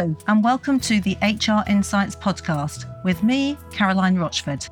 And 0.00 0.42
welcome 0.42 0.80
to 0.80 0.98
the 1.02 1.14
HR 1.20 1.62
Insights 1.70 2.16
podcast 2.16 2.86
with 3.04 3.22
me, 3.22 3.58
Caroline 3.70 4.16
Rochford. 4.16 4.66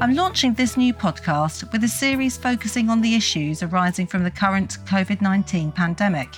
I'm 0.00 0.14
launching 0.14 0.54
this 0.54 0.78
new 0.78 0.94
podcast 0.94 1.70
with 1.70 1.84
a 1.84 1.88
series 1.88 2.38
focusing 2.38 2.88
on 2.88 3.02
the 3.02 3.14
issues 3.14 3.62
arising 3.62 4.06
from 4.06 4.24
the 4.24 4.30
current 4.30 4.78
COVID 4.86 5.20
19 5.20 5.72
pandemic. 5.72 6.30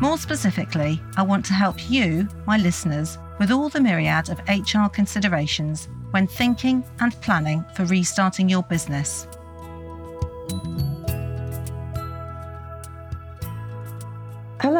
More 0.00 0.16
specifically, 0.16 0.98
I 1.18 1.22
want 1.24 1.44
to 1.46 1.52
help 1.52 1.90
you, 1.90 2.26
my 2.46 2.56
listeners, 2.56 3.18
with 3.38 3.50
all 3.50 3.68
the 3.68 3.82
myriad 3.82 4.30
of 4.30 4.40
HR 4.48 4.88
considerations 4.88 5.90
when 6.12 6.26
thinking 6.26 6.82
and 7.00 7.12
planning 7.20 7.66
for 7.74 7.84
restarting 7.84 8.48
your 8.48 8.62
business. 8.62 9.28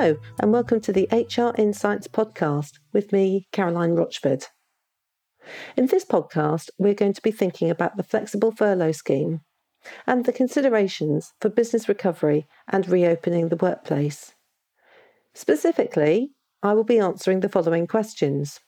Hello, 0.01 0.17
and 0.39 0.53
welcome 0.53 0.81
to 0.83 0.93
the 0.93 1.09
HR 1.11 1.61
Insights 1.61 2.07
podcast 2.07 2.75
with 2.93 3.11
me, 3.11 3.49
Caroline 3.51 3.97
Rochford. 3.97 4.45
In 5.77 5.87
this 5.87 6.05
podcast, 6.05 6.71
we're 6.79 6.95
going 6.95 7.15
to 7.15 7.21
be 7.21 7.33
thinking 7.33 7.69
about 7.69 7.97
the 7.97 8.05
flexible 8.05 8.53
furlough 8.53 8.93
scheme 8.93 9.41
and 10.07 10.25
the 10.25 10.33
considerations 10.33 11.33
for 11.41 11.49
business 11.49 11.89
recovery 11.89 12.47
and 12.69 12.89
reopening 12.89 13.49
the 13.49 13.57
workplace. 13.57 14.37
Specifically, 15.35 16.31
I 16.63 16.75
will 16.75 16.85
be 16.85 17.01
answering 17.01 17.41
the 17.41 17.49
following 17.49 17.89
questions. 17.89 18.61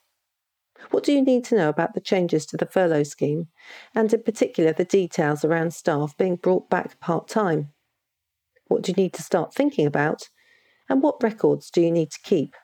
What 0.90 1.04
do 1.04 1.12
you 1.12 1.22
need 1.22 1.44
to 1.44 1.54
know 1.54 1.68
about 1.68 1.94
the 1.94 2.00
changes 2.00 2.44
to 2.46 2.56
the 2.56 2.66
furlough 2.66 3.04
scheme, 3.04 3.46
and 3.94 4.12
in 4.12 4.24
particular 4.24 4.72
the 4.72 4.84
details 4.84 5.44
around 5.44 5.74
staff 5.74 6.16
being 6.16 6.34
brought 6.34 6.68
back 6.68 6.98
part 6.98 7.28
time? 7.28 7.68
What 8.66 8.82
do 8.82 8.90
you 8.90 8.96
need 8.96 9.12
to 9.12 9.22
start 9.22 9.54
thinking 9.54 9.86
about 9.86 10.28
and 10.90 11.02
what 11.02 11.22
records 11.22 11.70
do 11.70 11.80
you 11.80 11.90
need 11.90 12.10
to 12.10 12.18
keep? 12.22 12.54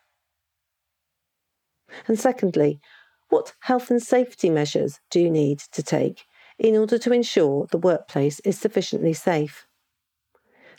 And 2.09 2.19
secondly, 2.19 2.81
what 3.29 3.55
health 3.61 3.91
and 3.91 4.03
safety 4.03 4.51
measures 4.51 5.01
do 5.11 5.21
you 5.21 5.31
need 5.31 5.61
to 5.73 5.83
take 5.83 6.25
in 6.59 6.77
order 6.77 6.99
to 6.99 7.13
ensure 7.13 7.67
the 7.71 7.79
workplace 7.79 8.41
is 8.41 8.59
sufficiently 8.59 9.13
safe? 9.13 9.67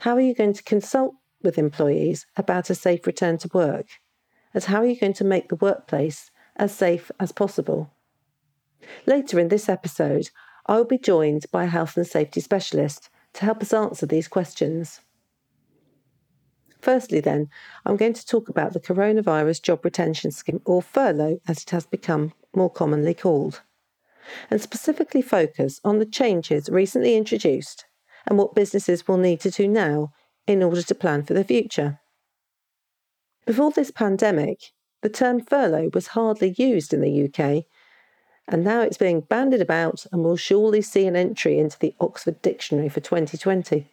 How 0.01 0.15
are 0.15 0.21
you 0.21 0.35
going 0.35 0.53
to 0.53 0.63
consult 0.63 1.15
with 1.41 1.57
employees 1.57 2.25
about 2.35 2.69
a 2.69 2.75
safe 2.75 3.07
return 3.07 3.37
to 3.39 3.49
work? 3.53 3.87
And 4.53 4.63
how 4.63 4.81
are 4.81 4.85
you 4.85 4.99
going 4.99 5.13
to 5.13 5.23
make 5.23 5.47
the 5.47 5.55
workplace 5.55 6.29
as 6.57 6.75
safe 6.75 7.09
as 7.19 7.31
possible? 7.31 7.91
Later 9.05 9.39
in 9.39 9.47
this 9.47 9.69
episode, 9.69 10.29
I 10.65 10.75
will 10.75 10.85
be 10.85 10.97
joined 10.97 11.45
by 11.51 11.63
a 11.63 11.67
health 11.67 11.95
and 11.95 12.05
safety 12.05 12.41
specialist 12.41 13.09
to 13.33 13.45
help 13.45 13.61
us 13.61 13.73
answer 13.73 14.05
these 14.05 14.27
questions. 14.27 14.99
Firstly, 16.88 17.19
then, 17.19 17.49
I'm 17.85 17.97
going 17.97 18.13
to 18.13 18.25
talk 18.25 18.47
about 18.47 18.71
the 18.71 18.80
Coronavirus 18.80 19.61
Job 19.61 19.83
Retention 19.83 20.31
Scheme, 20.31 20.61
or 20.63 20.81
furlough 20.81 21.41
as 21.45 21.61
it 21.61 21.71
has 21.71 21.85
become 21.85 22.31
more 22.55 22.69
commonly 22.69 23.13
called, 23.13 23.61
and 24.49 24.61
specifically 24.61 25.21
focus 25.21 25.81
on 25.83 25.99
the 25.99 26.05
changes 26.05 26.69
recently 26.69 27.17
introduced 27.17 27.83
and 28.25 28.38
what 28.38 28.55
businesses 28.55 29.05
will 29.05 29.17
need 29.17 29.41
to 29.41 29.52
do 29.52 29.67
now 29.67 30.13
in 30.47 30.63
order 30.63 30.81
to 30.81 30.95
plan 30.95 31.23
for 31.23 31.33
the 31.33 31.43
future. 31.43 31.99
Before 33.45 33.71
this 33.71 33.91
pandemic, 33.91 34.71
the 35.02 35.09
term 35.09 35.41
furlough 35.41 35.89
was 35.93 36.08
hardly 36.08 36.55
used 36.58 36.93
in 36.93 37.02
the 37.02 37.25
UK, 37.25 37.65
and 38.47 38.63
now 38.63 38.80
it's 38.80 38.97
being 38.97 39.19
bandied 39.19 39.59
about 39.59 40.05
and 40.13 40.23
will 40.23 40.38
surely 40.38 40.81
see 40.81 41.05
an 41.05 41.17
entry 41.17 41.59
into 41.59 41.77
the 41.80 41.93
Oxford 41.99 42.41
Dictionary 42.41 42.88
for 42.88 43.02
2020. 43.02 43.89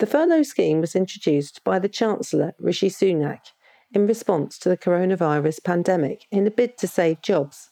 The 0.00 0.06
furlough 0.06 0.44
scheme 0.44 0.80
was 0.80 0.96
introduced 0.96 1.62
by 1.62 1.78
the 1.78 1.86
Chancellor 1.86 2.54
Rishi 2.58 2.88
Sunak 2.88 3.52
in 3.92 4.06
response 4.06 4.58
to 4.60 4.70
the 4.70 4.78
coronavirus 4.78 5.62
pandemic 5.62 6.24
in 6.30 6.46
a 6.46 6.50
bid 6.50 6.78
to 6.78 6.88
save 6.88 7.20
jobs. 7.20 7.68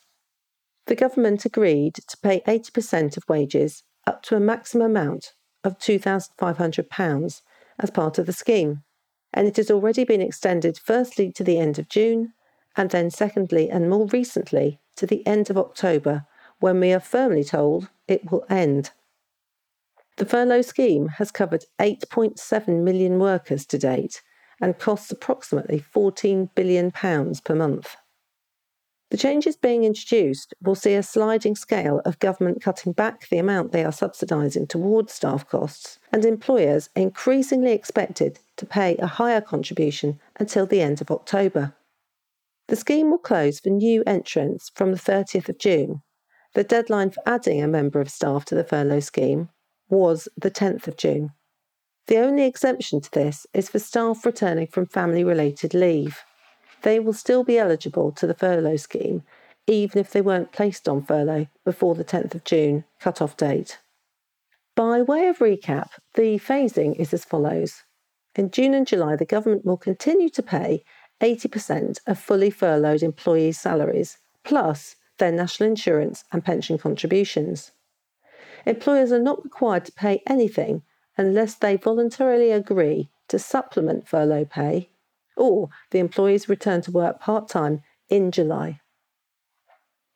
The 0.88 0.94
government 0.94 1.46
agreed 1.46 1.94
to 1.94 2.18
pay 2.18 2.40
80% 2.40 3.16
of 3.16 3.26
wages 3.30 3.82
up 4.06 4.22
to 4.24 4.36
a 4.36 4.40
maximum 4.40 4.90
amount 4.90 5.32
of 5.64 5.78
£2,500 5.78 7.42
as 7.78 7.90
part 7.90 8.18
of 8.18 8.26
the 8.26 8.34
scheme, 8.34 8.82
and 9.32 9.48
it 9.48 9.56
has 9.56 9.70
already 9.70 10.04
been 10.04 10.20
extended 10.20 10.76
firstly 10.76 11.32
to 11.32 11.42
the 11.42 11.58
end 11.58 11.78
of 11.78 11.88
June, 11.88 12.34
and 12.76 12.90
then 12.90 13.10
secondly 13.10 13.70
and 13.70 13.88
more 13.88 14.06
recently 14.08 14.80
to 14.96 15.06
the 15.06 15.26
end 15.26 15.48
of 15.48 15.56
October, 15.56 16.26
when 16.60 16.78
we 16.78 16.92
are 16.92 17.00
firmly 17.00 17.42
told 17.42 17.88
it 18.06 18.30
will 18.30 18.44
end. 18.50 18.90
The 20.18 20.26
furlough 20.26 20.62
scheme 20.62 21.06
has 21.18 21.30
covered 21.30 21.64
8.7 21.78 22.82
million 22.82 23.20
workers 23.20 23.64
to 23.66 23.78
date 23.78 24.20
and 24.60 24.76
costs 24.76 25.12
approximately 25.12 25.78
£14 25.94 26.50
billion 26.56 26.90
per 26.90 27.54
month. 27.54 27.94
The 29.10 29.16
changes 29.16 29.56
being 29.56 29.84
introduced 29.84 30.54
will 30.60 30.74
see 30.74 30.94
a 30.94 31.04
sliding 31.04 31.54
scale 31.54 32.02
of 32.04 32.18
government 32.18 32.60
cutting 32.60 32.94
back 32.94 33.28
the 33.28 33.38
amount 33.38 33.70
they 33.70 33.84
are 33.84 33.92
subsidising 33.92 34.68
towards 34.68 35.12
staff 35.12 35.48
costs, 35.48 36.00
and 36.12 36.24
employers 36.24 36.90
increasingly 36.96 37.70
expected 37.70 38.40
to 38.56 38.66
pay 38.66 38.96
a 38.96 39.06
higher 39.06 39.40
contribution 39.40 40.18
until 40.40 40.66
the 40.66 40.80
end 40.80 41.00
of 41.00 41.12
October. 41.12 41.76
The 42.66 42.74
scheme 42.74 43.12
will 43.12 43.18
close 43.18 43.60
for 43.60 43.70
new 43.70 44.02
entrants 44.04 44.72
from 44.74 44.90
the 44.90 44.98
30th 44.98 45.48
of 45.48 45.58
June. 45.58 46.02
The 46.54 46.64
deadline 46.64 47.10
for 47.10 47.22
adding 47.24 47.62
a 47.62 47.68
member 47.68 48.00
of 48.00 48.10
staff 48.10 48.44
to 48.46 48.56
the 48.56 48.64
furlough 48.64 48.98
scheme 48.98 49.50
was 49.88 50.28
the 50.36 50.50
10th 50.50 50.88
of 50.88 50.96
June. 50.96 51.32
The 52.06 52.18
only 52.18 52.44
exemption 52.44 53.00
to 53.00 53.10
this 53.10 53.46
is 53.52 53.68
for 53.68 53.78
staff 53.78 54.24
returning 54.24 54.66
from 54.66 54.86
family 54.86 55.24
related 55.24 55.74
leave. 55.74 56.24
They 56.82 56.98
will 56.98 57.12
still 57.12 57.44
be 57.44 57.58
eligible 57.58 58.12
to 58.12 58.26
the 58.26 58.34
furlough 58.34 58.76
scheme, 58.76 59.22
even 59.66 59.98
if 60.00 60.10
they 60.10 60.22
weren't 60.22 60.52
placed 60.52 60.88
on 60.88 61.04
furlough 61.04 61.48
before 61.64 61.94
the 61.94 62.04
10th 62.04 62.34
of 62.34 62.44
June 62.44 62.84
cut-off 62.98 63.36
date. 63.36 63.78
By 64.74 65.02
way 65.02 65.26
of 65.26 65.38
recap, 65.38 65.90
the 66.14 66.38
phasing 66.38 66.94
is 66.96 67.12
as 67.12 67.24
follows. 67.24 67.82
In 68.36 68.50
June 68.50 68.74
and 68.74 68.86
July, 68.86 69.16
the 69.16 69.24
government 69.24 69.64
will 69.64 69.76
continue 69.76 70.28
to 70.30 70.42
pay 70.42 70.84
80% 71.20 71.98
of 72.06 72.18
fully 72.18 72.50
furloughed 72.50 73.02
employees' 73.02 73.60
salaries, 73.60 74.18
plus 74.44 74.94
their 75.18 75.32
national 75.32 75.68
insurance 75.68 76.24
and 76.32 76.44
pension 76.44 76.78
contributions. 76.78 77.72
Employers 78.66 79.12
are 79.12 79.18
not 79.18 79.42
required 79.44 79.84
to 79.84 79.92
pay 79.92 80.22
anything 80.26 80.82
unless 81.16 81.54
they 81.54 81.76
voluntarily 81.76 82.50
agree 82.50 83.10
to 83.28 83.38
supplement 83.38 84.08
furlough 84.08 84.44
pay 84.44 84.90
or 85.36 85.68
the 85.90 85.98
employees 85.98 86.48
return 86.48 86.80
to 86.82 86.90
work 86.90 87.20
part 87.20 87.48
time 87.48 87.82
in 88.08 88.30
July. 88.30 88.80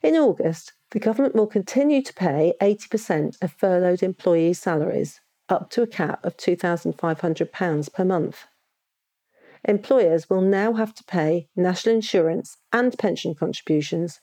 In 0.03 0.17
August, 0.17 0.73
the 0.91 0.99
government 0.99 1.35
will 1.35 1.47
continue 1.47 2.03
to 2.03 2.13
pay 2.13 2.55
80% 2.61 3.41
of 3.41 3.53
furloughed 3.53 4.03
employees' 4.03 4.61
salaries, 4.61 5.21
up 5.49 5.71
to 5.71 5.83
a 5.83 5.87
cap 5.87 6.25
of 6.25 6.37
£2,500 6.37 7.93
per 7.93 8.05
month. 8.05 8.47
Employers 9.65 10.29
will 10.29 10.41
now 10.41 10.73
have 10.73 10.93
to 10.95 11.05
pay 11.05 11.49
national 11.55 11.95
insurance 11.95 12.57
and 12.73 12.99
pension 12.99 13.35
contributions, 13.35 14.21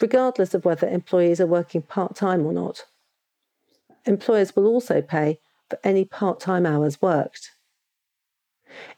regardless 0.00 0.52
of 0.52 0.66
whether 0.66 0.86
employees 0.86 1.40
are 1.40 1.46
working 1.46 1.80
part 1.80 2.14
time 2.14 2.44
or 2.44 2.52
not 2.52 2.84
employers 4.04 4.56
will 4.56 4.66
also 4.66 5.02
pay 5.02 5.38
for 5.68 5.78
any 5.84 6.04
part 6.04 6.40
time 6.40 6.66
hours 6.66 7.00
worked. 7.00 7.52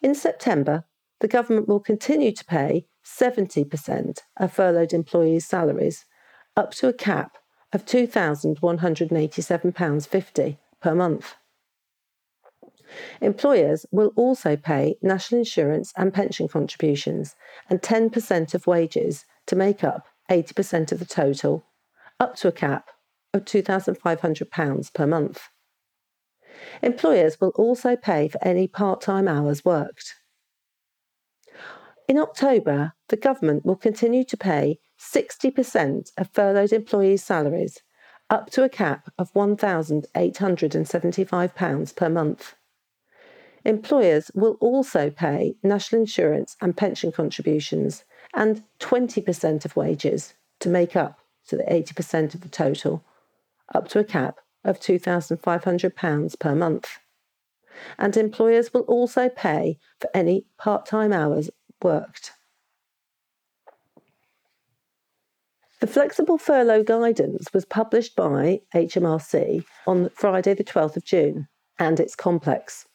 In 0.03 0.15
September, 0.15 0.85
the 1.21 1.29
government 1.29 1.69
will 1.69 1.81
continue 1.81 2.33
to 2.33 2.45
pay 2.45 2.87
70% 3.05 4.19
of 4.37 4.53
furloughed 4.53 4.93
employees' 4.93 5.47
salaries, 5.47 6.05
up 6.57 6.73
to 6.73 6.89
a 6.89 6.93
cap 6.93 7.39
of 7.73 7.85
£2,187.50 7.85 10.59
per 10.81 10.95
month. 10.95 11.35
Employers 13.21 13.85
will 13.91 14.13
also 14.15 14.55
pay 14.57 14.97
national 15.03 15.41
insurance 15.41 15.93
and 15.97 16.15
pension 16.15 16.47
contributions 16.47 17.35
and 17.69 17.83
10% 17.83 18.55
of 18.55 18.67
wages 18.67 19.25
to 19.47 19.57
make 19.57 19.83
up 19.83 20.07
80% 20.31 20.93
of 20.93 21.01
the 21.01 21.05
total, 21.05 21.65
up 22.21 22.37
to 22.37 22.47
a 22.49 22.53
cap 22.53 22.91
of 23.35 23.45
£2,500 23.45 24.95
per 24.95 25.07
month. 25.07 25.43
Employers 26.83 27.41
will 27.41 27.53
also 27.57 27.97
pay 27.97 28.29
for 28.29 28.39
any 28.43 28.67
part 28.67 29.01
time 29.01 29.29
hours 29.29 29.65
worked. 29.65 30.17
In 32.07 32.19
October, 32.19 32.93
the 33.09 33.17
government 33.17 33.65
will 33.65 33.77
continue 33.77 34.25
to 34.25 34.37
pay 34.37 34.79
60% 35.01 36.11
of 36.17 36.29
furloughed 36.33 36.73
employees' 36.73 37.25
salaries, 37.25 37.81
up 38.31 38.51
to 38.51 38.63
a 38.63 38.69
cap 38.69 39.11
of 39.19 39.33
£1,875 39.33 41.97
per 41.97 42.09
month. 42.09 42.55
Employers 43.65 44.31
will 44.35 44.57
also 44.61 45.11
pay 45.11 45.57
national 45.63 46.03
insurance 46.03 46.57
and 46.61 46.77
pension 46.77 47.11
contributions 47.11 48.05
and 48.35 48.63
20% 48.81 49.65
of 49.65 49.75
wages 49.75 50.35
to 50.61 50.69
make 50.69 50.95
up 50.95 51.19
to 51.49 51.57
the 51.57 51.65
80% 51.65 52.35
of 52.35 52.43
the 52.43 52.49
total 52.49 53.03
up 53.73 53.89
to 53.89 53.99
a 53.99 54.05
cap 54.05 54.39
of 54.65 54.81
£2,500 54.81 56.39
per 56.39 56.55
month. 56.55 56.99
And 57.99 58.17
employers 58.17 58.73
will 58.73 58.83
also 58.83 59.29
pay 59.29 59.79
for 60.01 60.09
any 60.15 60.47
part 60.59 60.87
time 60.87 61.13
hours 61.13 61.51
worked. 61.83 62.33
The 65.81 65.87
flexible 65.87 66.39
furlough 66.39 66.83
guidance 66.83 67.53
was 67.53 67.67
published 67.67 68.17
by 68.17 68.61
HMRC 68.75 69.65
on 69.87 70.09
Friday, 70.15 70.55
the 70.55 70.65
12th 70.65 70.97
of 70.97 71.05
June, 71.05 71.47
and 71.79 72.01
it's 72.01 72.17
complex. 72.17 72.87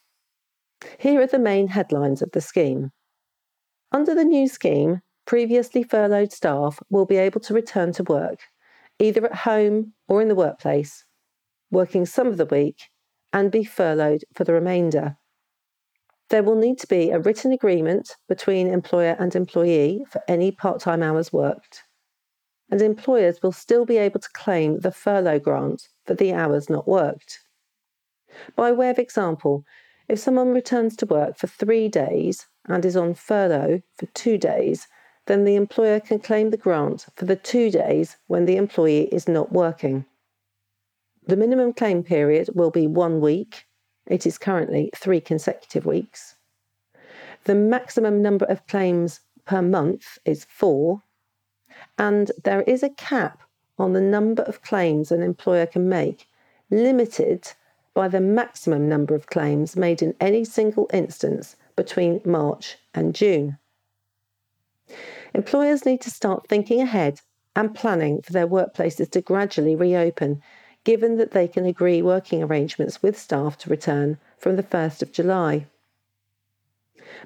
Here 0.98 1.22
are 1.22 1.28
the 1.28 1.38
main 1.38 1.68
headlines 1.68 2.22
of 2.22 2.32
the 2.32 2.42
scheme. 2.42 2.92
Under 3.92 4.16
the 4.16 4.24
new 4.24 4.48
scheme, 4.48 5.02
previously 5.28 5.84
furloughed 5.84 6.32
staff 6.32 6.80
will 6.90 7.06
be 7.06 7.18
able 7.18 7.42
to 7.42 7.54
return 7.54 7.92
to 7.94 8.04
work, 8.04 8.40
either 9.00 9.26
at 9.26 9.36
home 9.36 9.94
or 10.08 10.22
in 10.22 10.28
the 10.28 10.36
workplace, 10.36 11.06
working 11.72 12.06
some 12.06 12.28
of 12.28 12.38
the 12.38 12.46
week, 12.46 12.84
and 13.32 13.52
be 13.52 13.64
furloughed 13.64 14.24
for 14.34 14.44
the 14.44 14.54
remainder. 14.54 15.18
There 16.30 16.44
will 16.44 16.56
need 16.56 16.78
to 16.80 16.88
be 16.88 17.10
a 17.10 17.20
written 17.20 17.52
agreement 17.52 18.16
between 18.28 18.68
employer 18.68 19.16
and 19.20 19.36
employee 19.36 20.06
for 20.10 20.22
any 20.28 20.52
part 20.52 20.80
time 20.80 21.02
hours 21.02 21.34
worked 21.34 21.84
and 22.72 22.82
employers 22.82 23.42
will 23.42 23.52
still 23.52 23.86
be 23.86 23.98
able 23.98 24.20
to 24.20 24.30
claim 24.34 24.80
the 24.80 24.92
furlough 24.92 25.40
grant 25.40 25.88
for 26.06 26.14
the 26.14 26.34
hours 26.34 26.70
not 26.70 26.88
worked. 26.88 27.40
By 28.56 28.72
way 28.72 28.90
of 28.90 29.00
example, 29.00 29.66
if 30.08 30.20
someone 30.20 30.50
returns 30.50 30.96
to 30.98 31.06
work 31.06 31.38
for 31.38 31.48
three 31.48 31.88
days 31.88 32.48
and 32.68 32.86
is 32.86 32.96
on 32.96 33.16
furlough 33.16 33.82
for 33.98 34.06
two 34.08 34.38
days, 34.38 34.88
then 35.30 35.44
the 35.44 35.56
employer 35.56 36.00
can 36.00 36.18
claim 36.18 36.50
the 36.50 36.58
grant 36.58 37.06
for 37.16 37.26
the 37.26 37.36
two 37.36 37.70
days 37.70 38.18
when 38.26 38.46
the 38.46 38.58
employee 38.58 39.04
is 39.14 39.28
not 39.28 39.52
working. 39.52 40.04
The 41.28 41.38
minimum 41.38 41.74
claim 41.74 42.02
period 42.02 42.50
will 42.56 42.72
be 42.72 42.88
one 42.88 43.22
week. 43.22 43.66
It 44.08 44.26
is 44.26 44.40
currently 44.40 44.90
three 44.96 45.22
consecutive 45.22 45.86
weeks. 45.86 46.36
The 47.44 47.54
maximum 47.54 48.24
number 48.24 48.46
of 48.46 48.66
claims 48.66 49.20
per 49.46 49.62
month 49.62 50.18
is 50.26 50.48
four, 50.50 51.04
and 52.00 52.32
there 52.44 52.64
is 52.64 52.82
a 52.82 52.90
cap 52.90 53.44
on 53.78 53.94
the 53.94 54.02
number 54.02 54.42
of 54.42 54.64
claims 54.64 55.12
an 55.12 55.22
employer 55.22 55.68
can 55.68 55.88
make, 55.88 56.28
limited 56.72 57.52
by 57.94 58.08
the 58.08 58.20
maximum 58.20 58.90
number 58.90 59.14
of 59.14 59.28
claims 59.28 59.76
made 59.76 60.02
in 60.02 60.16
any 60.20 60.44
single 60.44 60.90
instance 60.92 61.56
between 61.76 62.20
March 62.26 62.78
and 62.96 63.14
June. 63.14 63.60
Employers 65.34 65.86
need 65.86 66.02
to 66.02 66.10
start 66.10 66.48
thinking 66.48 66.82
ahead 66.82 67.22
and 67.56 67.76
planning 67.76 68.22
for 68.22 68.34
their 68.34 68.48
workplaces 68.48 69.10
to 69.12 69.22
gradually 69.22 69.76
reopen, 69.76 70.42
given 70.84 71.18
that 71.18 71.32
they 71.32 71.48
can 71.48 71.66
agree 71.66 72.02
working 72.02 72.42
arrangements 72.42 73.04
with 73.04 73.20
staff 73.20 73.58
to 73.58 73.70
return 73.70 74.18
from 74.38 74.56
the 74.56 74.64
1st 74.64 75.02
of 75.02 75.12
July. 75.12 75.68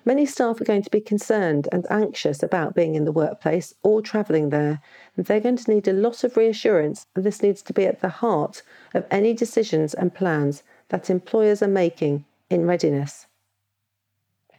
Many 0.06 0.26
staff 0.26 0.60
are 0.60 0.66
going 0.66 0.82
to 0.82 0.90
be 0.90 1.02
concerned 1.02 1.68
and 1.72 1.86
anxious 1.90 2.42
about 2.42 2.74
being 2.74 2.96
in 2.96 3.06
the 3.06 3.12
workplace 3.12 3.74
or 3.84 4.02
travelling 4.02 4.50
there, 4.50 4.82
they're 5.16 5.40
going 5.40 5.58
to 5.58 5.72
need 5.72 5.88
a 5.88 5.94
lot 5.94 6.24
of 6.24 6.36
reassurance, 6.36 7.06
and 7.16 7.24
this 7.24 7.44
needs 7.44 7.62
to 7.64 7.74
be 7.74 7.86
at 7.86 8.02
the 8.02 8.10
heart 8.10 8.64
of 8.94 9.06
any 9.12 9.34
decisions 9.34 9.94
and 9.94 10.16
plans 10.16 10.64
that 10.90 11.10
employers 11.10 11.62
are 11.62 11.68
making 11.68 12.26
in 12.50 12.66
readiness. 12.66 13.28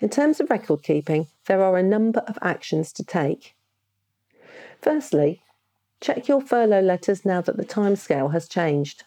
In 0.00 0.08
terms 0.08 0.40
of 0.40 0.50
record 0.50 0.82
keeping, 0.82 1.26
there 1.46 1.62
are 1.62 1.76
a 1.76 1.82
number 1.82 2.20
of 2.20 2.38
actions 2.42 2.92
to 2.92 3.04
take. 3.04 3.54
Firstly, 4.80 5.42
check 6.00 6.28
your 6.28 6.40
furlough 6.40 6.80
letters 6.80 7.24
now 7.24 7.40
that 7.40 7.56
the 7.56 7.64
timescale 7.64 8.32
has 8.32 8.48
changed. 8.48 9.04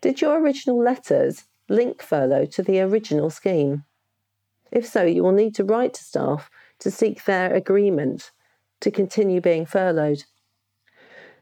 Did 0.00 0.20
your 0.20 0.40
original 0.40 0.82
letters 0.82 1.44
link 1.68 2.02
furlough 2.02 2.46
to 2.46 2.62
the 2.62 2.80
original 2.80 3.30
scheme? 3.30 3.84
If 4.70 4.86
so, 4.86 5.02
you 5.04 5.22
will 5.22 5.32
need 5.32 5.54
to 5.56 5.64
write 5.64 5.94
to 5.94 6.04
staff 6.04 6.50
to 6.78 6.90
seek 6.90 7.24
their 7.24 7.52
agreement 7.52 8.30
to 8.80 8.90
continue 8.90 9.40
being 9.40 9.66
furloughed. 9.66 10.24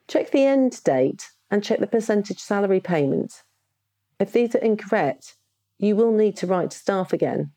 Check 0.08 0.30
the 0.30 0.44
end 0.44 0.82
date 0.84 1.30
and 1.50 1.62
check 1.62 1.80
the 1.80 1.86
percentage 1.86 2.40
salary 2.40 2.80
payment. 2.80 3.42
If 4.18 4.32
these 4.32 4.54
are 4.54 4.58
incorrect, 4.58 5.36
you 5.78 5.94
will 5.94 6.12
need 6.12 6.36
to 6.38 6.46
write 6.46 6.72
to 6.72 6.78
staff 6.78 7.12
again. 7.12 7.52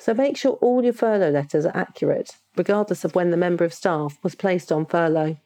So 0.00 0.14
make 0.14 0.38
sure 0.38 0.52
all 0.62 0.82
your 0.82 0.94
furlough 0.94 1.30
letters 1.30 1.66
are 1.66 1.76
accurate, 1.76 2.38
regardless 2.56 3.04
of 3.04 3.14
when 3.14 3.30
the 3.30 3.36
member 3.36 3.66
of 3.66 3.74
staff 3.74 4.18
was 4.22 4.34
placed 4.34 4.72
on 4.72 4.86
furlough. 4.86 5.36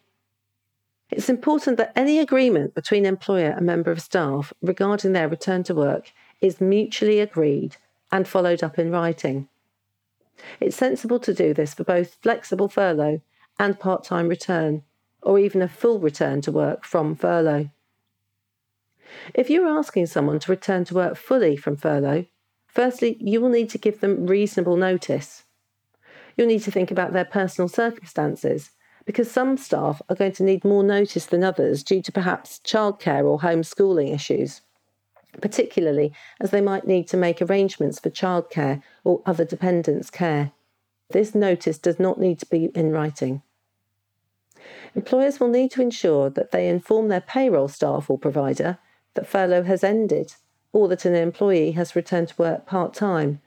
It's 1.10 1.28
important 1.28 1.76
that 1.78 1.92
any 1.96 2.20
agreement 2.20 2.72
between 2.72 3.04
employer 3.04 3.50
and 3.50 3.66
member 3.66 3.90
of 3.90 4.00
staff 4.00 4.52
regarding 4.62 5.12
their 5.12 5.28
return 5.28 5.64
to 5.64 5.74
work 5.74 6.12
is 6.40 6.60
mutually 6.60 7.18
agreed 7.18 7.78
and 8.12 8.28
followed 8.28 8.62
up 8.62 8.78
in 8.78 8.92
writing. 8.92 9.48
It's 10.60 10.76
sensible 10.76 11.18
to 11.18 11.34
do 11.34 11.52
this 11.52 11.74
for 11.74 11.82
both 11.82 12.14
flexible 12.22 12.68
furlough 12.68 13.22
and 13.58 13.80
part 13.80 14.04
time 14.04 14.28
return, 14.28 14.84
or 15.20 15.40
even 15.40 15.62
a 15.62 15.68
full 15.68 15.98
return 15.98 16.40
to 16.42 16.52
work 16.52 16.84
from 16.84 17.16
furlough. 17.16 17.70
If 19.34 19.50
you're 19.50 19.66
asking 19.66 20.06
someone 20.06 20.38
to 20.38 20.52
return 20.52 20.84
to 20.84 20.94
work 20.94 21.16
fully 21.16 21.56
from 21.56 21.76
furlough, 21.76 22.26
firstly, 22.74 23.16
you 23.20 23.40
will 23.40 23.48
need 23.48 23.70
to 23.70 23.78
give 23.78 24.00
them 24.00 24.26
reasonable 24.26 24.76
notice. 24.76 25.44
You'll 26.36 26.48
need 26.48 26.62
to 26.64 26.70
think 26.70 26.90
about 26.90 27.12
their 27.12 27.24
personal 27.24 27.68
circumstances 27.68 28.70
because 29.06 29.30
some 29.30 29.56
staff 29.56 30.02
are 30.08 30.16
going 30.16 30.32
to 30.32 30.42
need 30.42 30.64
more 30.64 30.82
notice 30.82 31.26
than 31.26 31.44
others 31.44 31.82
due 31.82 32.02
to 32.02 32.12
perhaps 32.12 32.60
childcare 32.64 33.24
or 33.24 33.38
homeschooling 33.38 34.12
issues 34.12 34.62
particularly 35.40 36.12
as 36.40 36.50
they 36.50 36.60
might 36.60 36.86
need 36.86 37.08
to 37.08 37.16
make 37.16 37.40
arrangements 37.40 37.98
for 37.98 38.10
childcare 38.10 38.82
or 39.02 39.22
other 39.26 39.44
dependents' 39.44 40.10
care. 40.10 40.52
This 41.10 41.34
notice 41.34 41.78
does 41.78 41.98
not 41.98 42.18
need 42.18 42.38
to 42.40 42.46
be 42.46 42.66
in 42.74 42.92
writing. 42.92 43.42
Employers 44.94 45.40
will 45.40 45.48
need 45.48 45.70
to 45.72 45.82
ensure 45.82 46.30
that 46.30 46.50
they 46.50 46.68
inform 46.68 47.08
their 47.08 47.20
payroll 47.20 47.68
staff 47.68 48.08
or 48.08 48.18
provider 48.18 48.78
that 49.14 49.26
furlough 49.26 49.64
has 49.64 49.84
ended 49.84 50.34
or 50.74 50.88
that 50.88 51.04
an 51.04 51.14
employee 51.14 51.70
has 51.70 51.96
returned 51.96 52.28
to 52.28 52.34
work 52.36 52.66
part 52.66 52.92
time 52.92 53.40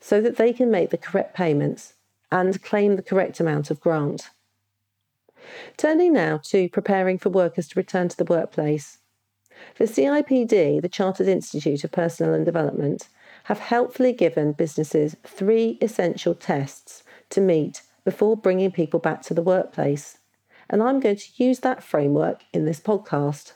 so 0.00 0.20
that 0.20 0.36
they 0.36 0.50
can 0.52 0.70
make 0.70 0.88
the 0.88 0.96
correct 0.96 1.34
payments 1.34 1.92
and 2.32 2.62
claim 2.62 2.96
the 2.96 3.02
correct 3.02 3.38
amount 3.38 3.70
of 3.70 3.80
grant. 3.80 4.30
Turning 5.76 6.12
now 6.14 6.38
to 6.38 6.70
preparing 6.70 7.18
for 7.18 7.28
workers 7.28 7.68
to 7.68 7.78
return 7.78 8.08
to 8.08 8.16
the 8.16 8.24
workplace. 8.24 8.98
The 9.76 9.84
CIPD, 9.84 10.80
the 10.80 10.88
Chartered 10.88 11.28
Institute 11.28 11.84
of 11.84 11.92
Personnel 11.92 12.32
and 12.32 12.46
Development, 12.46 13.08
have 13.44 13.58
helpfully 13.58 14.14
given 14.14 14.52
businesses 14.52 15.16
three 15.22 15.76
essential 15.82 16.34
tests 16.34 17.02
to 17.28 17.42
meet 17.42 17.82
before 18.04 18.38
bringing 18.38 18.70
people 18.70 19.00
back 19.00 19.20
to 19.22 19.34
the 19.34 19.42
workplace. 19.42 20.16
And 20.70 20.82
I'm 20.82 20.98
going 21.00 21.16
to 21.16 21.44
use 21.44 21.60
that 21.60 21.82
framework 21.82 22.40
in 22.54 22.64
this 22.64 22.80
podcast. 22.80 23.52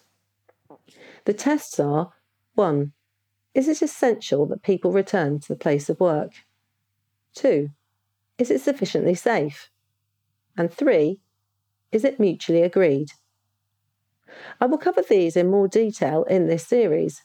The 1.24 1.32
tests 1.32 1.80
are 1.80 2.12
1. 2.54 2.92
Is 3.54 3.68
it 3.68 3.82
essential 3.82 4.46
that 4.46 4.62
people 4.62 4.90
return 4.90 5.38
to 5.38 5.48
the 5.48 5.56
place 5.56 5.88
of 5.88 6.00
work? 6.00 6.32
2. 7.34 7.70
Is 8.36 8.50
it 8.50 8.60
sufficiently 8.60 9.14
safe? 9.14 9.70
And 10.56 10.72
3. 10.72 11.20
Is 11.92 12.04
it 12.04 12.18
mutually 12.18 12.62
agreed? 12.62 13.12
I 14.60 14.66
will 14.66 14.78
cover 14.78 15.02
these 15.02 15.36
in 15.36 15.50
more 15.50 15.68
detail 15.68 16.24
in 16.24 16.48
this 16.48 16.66
series. 16.66 17.22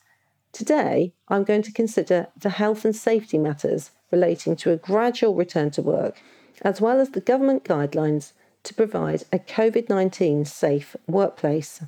Today, 0.52 1.14
I'm 1.28 1.44
going 1.44 1.64
to 1.64 1.72
consider 1.72 2.28
the 2.38 2.52
health 2.52 2.86
and 2.86 2.96
safety 2.96 3.40
matters 3.40 3.92
relating 4.12 4.56
to 4.58 4.72
a 4.72 4.78
gradual 4.78 5.34
return 5.34 5.72
to 5.72 5.82
work, 5.82 6.22
as 6.62 6.80
well 6.80 7.00
as 7.00 7.12
the 7.12 7.22
government 7.22 7.64
guidelines 7.64 8.34
to 8.64 8.74
provide 8.74 9.24
a 9.32 9.40
COVID 9.40 9.90
19 9.90 10.46
safe 10.46 10.96
workplace. 11.08 11.84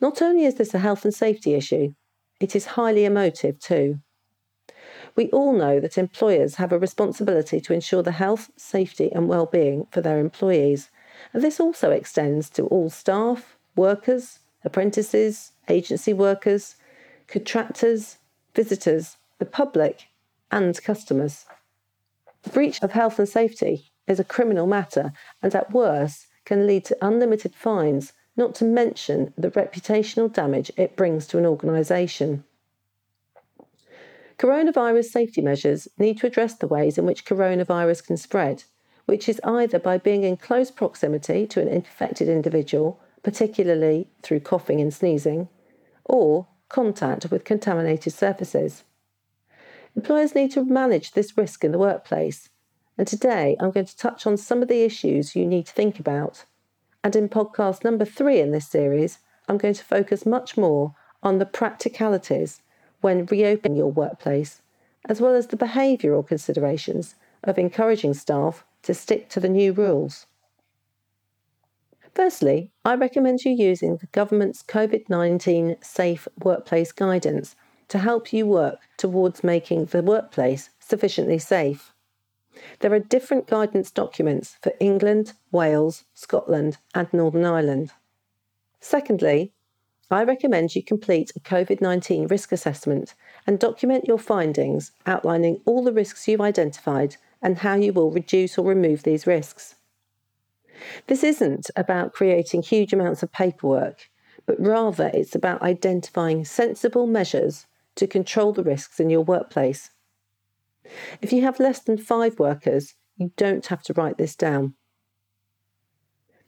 Not 0.00 0.22
only 0.22 0.44
is 0.44 0.54
this 0.54 0.72
a 0.72 0.78
health 0.78 1.04
and 1.04 1.14
safety 1.14 1.54
issue, 1.54 1.94
it 2.42 2.56
is 2.56 2.66
highly 2.66 3.04
emotive 3.04 3.58
too. 3.60 4.00
We 5.14 5.30
all 5.30 5.52
know 5.52 5.78
that 5.78 5.96
employers 5.96 6.56
have 6.56 6.72
a 6.72 6.78
responsibility 6.78 7.60
to 7.60 7.72
ensure 7.72 8.02
the 8.02 8.12
health, 8.12 8.50
safety, 8.56 9.12
and 9.12 9.28
well-being 9.28 9.86
for 9.90 10.00
their 10.00 10.18
employees, 10.18 10.90
and 11.32 11.42
this 11.42 11.60
also 11.60 11.90
extends 11.90 12.50
to 12.50 12.66
all 12.66 12.90
staff, 12.90 13.56
workers, 13.76 14.40
apprentices, 14.64 15.52
agency 15.68 16.12
workers, 16.12 16.76
contractors, 17.28 18.18
visitors, 18.54 19.16
the 19.38 19.46
public, 19.46 20.08
and 20.50 20.82
customers. 20.82 21.46
The 22.42 22.50
breach 22.50 22.82
of 22.82 22.92
health 22.92 23.18
and 23.18 23.28
safety 23.28 23.92
is 24.08 24.18
a 24.18 24.24
criminal 24.24 24.66
matter 24.66 25.12
and, 25.42 25.54
at 25.54 25.72
worst, 25.72 26.26
can 26.44 26.66
lead 26.66 26.84
to 26.86 26.96
unlimited 27.00 27.54
fines, 27.54 28.12
not 28.36 28.54
to 28.56 28.64
mention 28.64 29.32
the 29.36 29.50
reputational 29.50 30.32
damage 30.32 30.70
it 30.76 30.96
brings 30.96 31.26
to 31.26 31.38
an 31.38 31.46
organisation. 31.46 32.44
Coronavirus 34.38 35.04
safety 35.04 35.40
measures 35.40 35.88
need 35.98 36.18
to 36.18 36.26
address 36.26 36.54
the 36.54 36.66
ways 36.66 36.98
in 36.98 37.06
which 37.06 37.24
coronavirus 37.24 38.06
can 38.06 38.16
spread, 38.16 38.64
which 39.06 39.28
is 39.28 39.40
either 39.44 39.78
by 39.78 39.98
being 39.98 40.24
in 40.24 40.36
close 40.36 40.70
proximity 40.70 41.46
to 41.46 41.60
an 41.60 41.68
infected 41.68 42.28
individual 42.28 43.00
particularly 43.22 44.08
through 44.22 44.40
coughing 44.40 44.80
and 44.80 44.92
sneezing, 44.92 45.48
or 46.04 46.48
contact 46.68 47.30
with 47.30 47.44
contaminated 47.44 48.12
surfaces. 48.12 48.84
Employers 49.94 50.34
need 50.34 50.50
to 50.52 50.64
manage 50.64 51.12
this 51.12 51.36
risk 51.36 51.64
in 51.64 51.72
the 51.72 51.78
workplace, 51.78 52.48
and 52.98 53.06
today 53.06 53.56
I'm 53.60 53.70
going 53.70 53.86
to 53.86 53.96
touch 53.96 54.26
on 54.26 54.36
some 54.36 54.62
of 54.62 54.68
the 54.68 54.82
issues 54.82 55.36
you 55.36 55.46
need 55.46 55.66
to 55.66 55.72
think 55.72 56.00
about 56.00 56.44
And 57.04 57.16
in 57.16 57.28
podcast 57.28 57.84
number 57.84 58.04
three 58.04 58.40
in 58.40 58.52
this 58.52 58.68
series, 58.68 59.18
I'm 59.48 59.58
going 59.58 59.74
to 59.74 59.84
focus 59.84 60.24
much 60.24 60.56
more 60.56 60.94
on 61.22 61.38
the 61.38 61.46
practicalities 61.46 62.62
when 63.00 63.26
reopening 63.26 63.76
your 63.76 63.90
workplace, 63.90 64.62
as 65.08 65.20
well 65.20 65.34
as 65.34 65.48
the 65.48 65.56
behavioural 65.56 66.26
considerations 66.26 67.16
of 67.42 67.58
encouraging 67.58 68.14
staff 68.14 68.64
to 68.82 68.94
stick 68.94 69.28
to 69.30 69.40
the 69.40 69.48
new 69.48 69.72
rules. 69.72 70.26
Firstly, 72.14 72.70
I 72.84 72.94
recommend 72.94 73.44
you 73.44 73.52
using 73.52 73.96
the 73.96 74.06
government's 74.06 74.62
COVID 74.62 75.08
19 75.08 75.76
Safe 75.80 76.28
Workplace 76.44 76.92
Guidance 76.92 77.56
to 77.88 77.98
help 77.98 78.32
you 78.32 78.46
work 78.46 78.80
towards 78.96 79.42
making 79.42 79.86
the 79.86 80.02
workplace 80.02 80.70
sufficiently 80.78 81.38
safe. 81.38 81.92
There 82.80 82.92
are 82.92 82.98
different 82.98 83.46
guidance 83.46 83.90
documents 83.90 84.56
for 84.60 84.72
England, 84.80 85.32
Wales, 85.50 86.04
Scotland, 86.14 86.78
and 86.94 87.12
Northern 87.12 87.44
Ireland. 87.44 87.92
Secondly, 88.80 89.52
I 90.10 90.24
recommend 90.24 90.76
you 90.76 90.82
complete 90.82 91.32
a 91.34 91.40
COVID 91.40 91.80
19 91.80 92.26
risk 92.26 92.52
assessment 92.52 93.14
and 93.46 93.58
document 93.58 94.06
your 94.06 94.18
findings 94.18 94.92
outlining 95.06 95.62
all 95.64 95.82
the 95.82 95.92
risks 95.92 96.28
you've 96.28 96.40
identified 96.40 97.16
and 97.40 97.58
how 97.58 97.74
you 97.74 97.92
will 97.92 98.10
reduce 98.10 98.58
or 98.58 98.66
remove 98.66 99.02
these 99.02 99.26
risks. 99.26 99.76
This 101.06 101.24
isn't 101.24 101.70
about 101.76 102.12
creating 102.12 102.62
huge 102.62 102.92
amounts 102.92 103.22
of 103.22 103.32
paperwork, 103.32 104.10
but 104.44 104.60
rather 104.60 105.10
it's 105.14 105.34
about 105.34 105.62
identifying 105.62 106.44
sensible 106.44 107.06
measures 107.06 107.66
to 107.94 108.06
control 108.06 108.52
the 108.52 108.62
risks 108.62 109.00
in 109.00 109.08
your 109.08 109.22
workplace. 109.22 109.90
If 111.20 111.32
you 111.32 111.42
have 111.42 111.60
less 111.60 111.80
than 111.80 111.98
five 111.98 112.38
workers, 112.38 112.94
you 113.16 113.32
don't 113.36 113.66
have 113.66 113.82
to 113.84 113.92
write 113.92 114.18
this 114.18 114.34
down. 114.34 114.74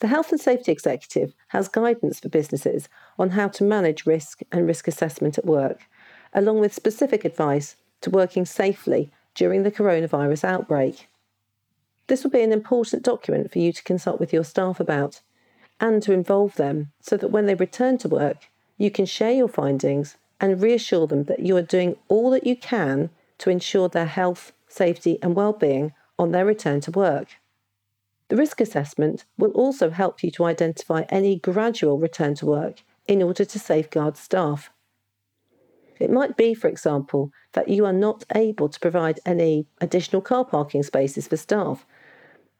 The 0.00 0.08
Health 0.08 0.32
and 0.32 0.40
Safety 0.40 0.72
Executive 0.72 1.34
has 1.48 1.68
guidance 1.68 2.20
for 2.20 2.28
businesses 2.28 2.88
on 3.18 3.30
how 3.30 3.48
to 3.48 3.64
manage 3.64 4.06
risk 4.06 4.40
and 4.50 4.66
risk 4.66 4.88
assessment 4.88 5.38
at 5.38 5.46
work, 5.46 5.82
along 6.32 6.60
with 6.60 6.74
specific 6.74 7.24
advice 7.24 7.76
to 8.00 8.10
working 8.10 8.44
safely 8.44 9.12
during 9.34 9.62
the 9.62 9.70
coronavirus 9.70 10.44
outbreak. 10.44 11.08
This 12.06 12.22
will 12.22 12.30
be 12.30 12.42
an 12.42 12.52
important 12.52 13.02
document 13.02 13.50
for 13.50 13.60
you 13.60 13.72
to 13.72 13.82
consult 13.82 14.20
with 14.20 14.32
your 14.32 14.44
staff 14.44 14.78
about 14.78 15.22
and 15.80 16.02
to 16.02 16.12
involve 16.12 16.56
them 16.56 16.92
so 17.00 17.16
that 17.16 17.30
when 17.30 17.46
they 17.46 17.54
return 17.54 17.98
to 17.98 18.08
work, 18.08 18.48
you 18.76 18.90
can 18.90 19.06
share 19.06 19.32
your 19.32 19.48
findings 19.48 20.16
and 20.40 20.60
reassure 20.60 21.06
them 21.06 21.24
that 21.24 21.40
you 21.40 21.56
are 21.56 21.62
doing 21.62 21.96
all 22.08 22.30
that 22.30 22.46
you 22.46 22.56
can 22.56 23.10
to 23.38 23.50
ensure 23.50 23.88
their 23.88 24.06
health, 24.06 24.52
safety, 24.68 25.18
and 25.22 25.34
well-being 25.34 25.92
on 26.18 26.30
their 26.30 26.44
return 26.44 26.80
to 26.82 26.90
work. 26.90 27.36
The 28.28 28.36
risk 28.36 28.60
assessment 28.60 29.24
will 29.36 29.50
also 29.50 29.90
help 29.90 30.22
you 30.22 30.30
to 30.32 30.44
identify 30.44 31.04
any 31.08 31.36
gradual 31.38 31.98
return 31.98 32.34
to 32.36 32.46
work 32.46 32.82
in 33.06 33.22
order 33.22 33.44
to 33.44 33.58
safeguard 33.58 34.16
staff. 34.16 34.70
It 36.00 36.10
might 36.10 36.36
be, 36.36 36.54
for 36.54 36.68
example, 36.68 37.30
that 37.52 37.68
you 37.68 37.84
are 37.84 37.92
not 37.92 38.24
able 38.34 38.68
to 38.68 38.80
provide 38.80 39.20
any 39.24 39.66
additional 39.80 40.22
car 40.22 40.44
parking 40.44 40.82
spaces 40.82 41.28
for 41.28 41.36
staff, 41.36 41.86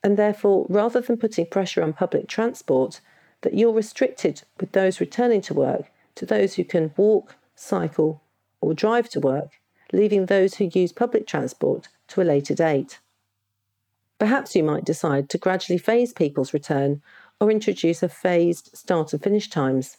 and 0.02 0.16
therefore, 0.16 0.66
rather 0.68 1.00
than 1.00 1.16
putting 1.16 1.46
pressure 1.46 1.82
on 1.82 1.94
public 1.94 2.28
transport, 2.28 3.00
that 3.40 3.54
you're 3.54 3.72
restricted 3.72 4.42
with 4.60 4.72
those 4.72 5.00
returning 5.00 5.40
to 5.42 5.54
work 5.54 5.90
to 6.14 6.26
those 6.26 6.54
who 6.54 6.64
can 6.64 6.92
walk, 6.96 7.36
cycle, 7.54 8.22
or 8.60 8.74
drive 8.74 9.08
to 9.10 9.20
work, 9.20 9.60
leaving 9.94 10.26
those 10.26 10.54
who 10.54 10.70
use 10.72 10.92
public 10.92 11.26
transport 11.26 11.88
to 12.08 12.20
a 12.20 12.24
later 12.24 12.54
date. 12.54 13.00
Perhaps 14.18 14.54
you 14.54 14.62
might 14.62 14.84
decide 14.84 15.28
to 15.30 15.38
gradually 15.38 15.78
phase 15.78 16.12
people's 16.12 16.54
return 16.54 17.02
or 17.40 17.50
introduce 17.50 18.02
a 18.02 18.08
phased 18.08 18.76
start 18.76 19.12
and 19.12 19.22
finish 19.22 19.50
times. 19.50 19.98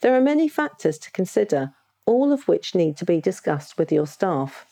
There 0.00 0.14
are 0.14 0.20
many 0.20 0.48
factors 0.48 0.98
to 0.98 1.10
consider 1.10 1.72
all 2.06 2.32
of 2.32 2.48
which 2.48 2.74
need 2.74 2.96
to 2.98 3.04
be 3.04 3.20
discussed 3.20 3.78
with 3.78 3.92
your 3.92 4.06
staff. 4.06 4.66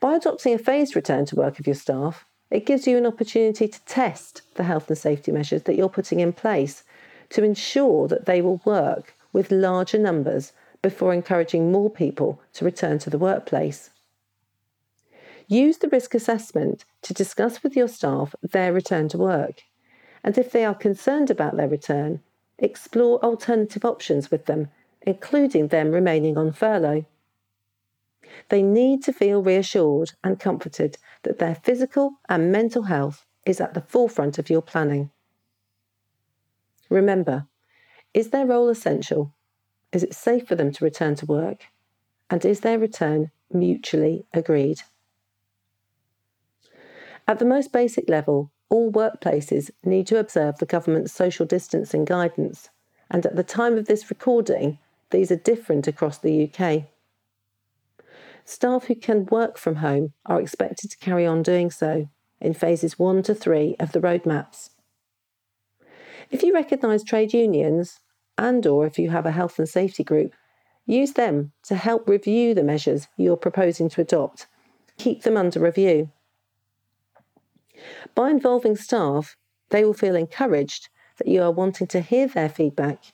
By 0.00 0.16
adopting 0.16 0.54
a 0.54 0.58
phased 0.58 0.96
return 0.96 1.26
to 1.26 1.36
work 1.36 1.60
of 1.60 1.66
your 1.66 1.76
staff, 1.76 2.26
it 2.50 2.66
gives 2.66 2.86
you 2.86 2.98
an 2.98 3.06
opportunity 3.06 3.68
to 3.68 3.84
test 3.84 4.42
the 4.56 4.64
health 4.64 4.88
and 4.88 4.98
safety 4.98 5.32
measures 5.32 5.62
that 5.62 5.76
you're 5.76 5.88
putting 5.88 6.20
in 6.20 6.32
place 6.32 6.84
to 7.30 7.44
ensure 7.44 8.08
that 8.08 8.26
they 8.26 8.42
will 8.42 8.60
work 8.64 9.14
with 9.32 9.50
larger 9.50 9.98
numbers 9.98 10.52
before 10.82 11.14
encouraging 11.14 11.72
more 11.72 11.88
people 11.88 12.40
to 12.54 12.64
return 12.64 12.98
to 12.98 13.10
the 13.10 13.18
workplace. 13.18 13.90
Use 15.46 15.78
the 15.78 15.88
risk 15.88 16.14
assessment 16.14 16.84
to 17.02 17.14
discuss 17.14 17.62
with 17.62 17.76
your 17.76 17.88
staff 17.88 18.34
their 18.42 18.72
return 18.72 19.08
to 19.08 19.18
work. 19.18 19.62
And 20.24 20.36
if 20.36 20.52
they 20.52 20.64
are 20.64 20.74
concerned 20.74 21.30
about 21.30 21.56
their 21.56 21.68
return, 21.68 22.20
explore 22.58 23.24
alternative 23.24 23.84
options 23.84 24.30
with 24.30 24.46
them 24.46 24.68
including 25.06 25.68
them 25.68 25.90
remaining 25.90 26.38
on 26.38 26.52
furlough. 26.52 27.04
They 28.48 28.62
need 28.62 29.02
to 29.04 29.12
feel 29.12 29.42
reassured 29.42 30.12
and 30.22 30.40
comforted 30.40 30.98
that 31.22 31.38
their 31.38 31.56
physical 31.56 32.14
and 32.28 32.52
mental 32.52 32.84
health 32.84 33.26
is 33.44 33.60
at 33.60 33.74
the 33.74 33.82
forefront 33.82 34.38
of 34.38 34.48
your 34.48 34.62
planning. 34.62 35.10
Remember, 36.88 37.46
is 38.14 38.30
their 38.30 38.46
role 38.46 38.68
essential? 38.68 39.32
Is 39.92 40.02
it 40.02 40.14
safe 40.14 40.46
for 40.46 40.54
them 40.54 40.72
to 40.72 40.84
return 40.84 41.14
to 41.16 41.26
work? 41.26 41.66
And 42.30 42.44
is 42.44 42.60
their 42.60 42.78
return 42.78 43.30
mutually 43.52 44.24
agreed? 44.32 44.82
At 47.28 47.38
the 47.38 47.44
most 47.44 47.72
basic 47.72 48.08
level, 48.08 48.50
all 48.68 48.90
workplaces 48.90 49.70
need 49.84 50.06
to 50.08 50.18
observe 50.18 50.56
the 50.58 50.66
government's 50.66 51.12
social 51.12 51.44
distancing 51.44 52.04
guidance, 52.04 52.70
and 53.10 53.26
at 53.26 53.36
the 53.36 53.44
time 53.44 53.76
of 53.76 53.86
this 53.86 54.08
recording, 54.08 54.78
these 55.10 55.30
are 55.30 55.36
different 55.36 55.86
across 55.86 56.16
the 56.18 56.50
UK. 56.50 56.84
Staff 58.44 58.86
who 58.86 58.94
can 58.94 59.26
work 59.26 59.58
from 59.58 59.76
home 59.76 60.14
are 60.26 60.40
expected 60.40 60.90
to 60.90 60.98
carry 60.98 61.26
on 61.26 61.42
doing 61.42 61.70
so 61.70 62.08
in 62.40 62.54
phases 62.54 62.98
1 62.98 63.22
to 63.24 63.34
3 63.34 63.76
of 63.78 63.92
the 63.92 64.00
roadmaps. 64.00 64.70
If 66.30 66.42
you 66.42 66.54
recognise 66.54 67.04
trade 67.04 67.34
unions 67.34 68.00
and 68.38 68.66
or 68.66 68.86
if 68.86 68.98
you 68.98 69.10
have 69.10 69.26
a 69.26 69.32
health 69.32 69.58
and 69.58 69.68
safety 69.68 70.04
group, 70.04 70.32
use 70.86 71.12
them 71.12 71.52
to 71.64 71.74
help 71.74 72.08
review 72.08 72.54
the 72.54 72.62
measures 72.62 73.08
you're 73.16 73.36
proposing 73.36 73.88
to 73.90 74.00
adopt. 74.00 74.46
Keep 74.98 75.22
them 75.22 75.36
under 75.36 75.60
review. 75.60 76.10
By 78.14 78.30
involving 78.30 78.76
staff, 78.76 79.36
they 79.70 79.84
will 79.84 79.94
feel 79.94 80.14
encouraged 80.14 80.88
that 81.18 81.28
you 81.28 81.42
are 81.42 81.50
wanting 81.50 81.86
to 81.88 82.00
hear 82.00 82.26
their 82.26 82.48
feedback 82.48 83.12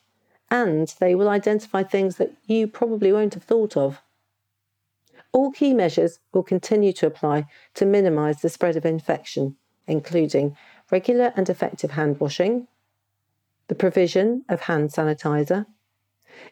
and 0.50 0.94
they 0.98 1.14
will 1.14 1.28
identify 1.28 1.82
things 1.82 2.16
that 2.16 2.32
you 2.46 2.66
probably 2.66 3.12
won't 3.12 3.34
have 3.34 3.42
thought 3.42 3.76
of. 3.76 4.00
All 5.32 5.52
key 5.52 5.74
measures 5.74 6.18
will 6.32 6.42
continue 6.42 6.92
to 6.94 7.06
apply 7.06 7.46
to 7.74 7.84
minimise 7.84 8.40
the 8.40 8.48
spread 8.48 8.76
of 8.76 8.86
infection, 8.86 9.56
including 9.86 10.56
regular 10.90 11.32
and 11.36 11.48
effective 11.50 11.92
hand 11.92 12.18
washing, 12.18 12.66
the 13.68 13.74
provision 13.74 14.44
of 14.48 14.62
hand 14.62 14.90
sanitizer. 14.90 15.66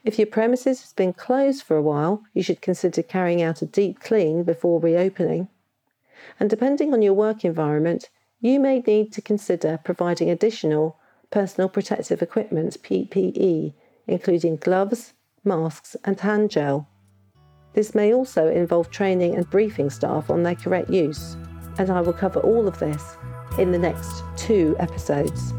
If 0.05 0.19
your 0.19 0.27
premises 0.27 0.81
has 0.83 0.93
been 0.93 1.13
closed 1.13 1.63
for 1.63 1.77
a 1.77 1.83
while, 1.83 2.23
you 2.33 2.43
should 2.43 2.61
consider 2.61 3.03
carrying 3.03 3.43
out 3.43 3.63
a 3.63 3.67
deep 3.67 4.01
clean 4.01 4.43
before 4.45 4.81
reopening. 4.81 5.49
And 6.41 6.49
depending 6.49 6.93
on 6.93 7.03
your 7.03 7.15
work 7.15 7.45
environment, 7.45 8.11
you 8.41 8.61
may 8.61 8.81
need 8.81 9.13
to 9.13 9.23
consider 9.23 9.79
providing 9.83 10.31
additional 10.31 10.99
personal 11.31 11.69
protective 11.69 12.23
equipment, 12.23 12.77
PPE, 12.83 13.75
including 14.07 14.57
gloves, 14.57 15.15
masks, 15.45 15.97
and 16.05 16.19
hand 16.21 16.51
gel. 16.51 16.89
This 17.75 17.95
may 17.95 18.13
also 18.13 18.49
involve 18.49 18.91
training 18.91 19.35
and 19.35 19.49
briefing 19.51 19.91
staff 19.91 20.31
on 20.31 20.43
their 20.43 20.55
correct 20.55 20.91
use, 20.91 21.37
and 21.79 21.91
I 21.91 22.01
will 22.01 22.13
cover 22.13 22.41
all 22.41 22.67
of 22.67 22.79
this 22.79 23.17
in 23.59 23.73
the 23.73 23.79
next 23.79 24.23
two 24.37 24.77
episodes. 24.79 25.53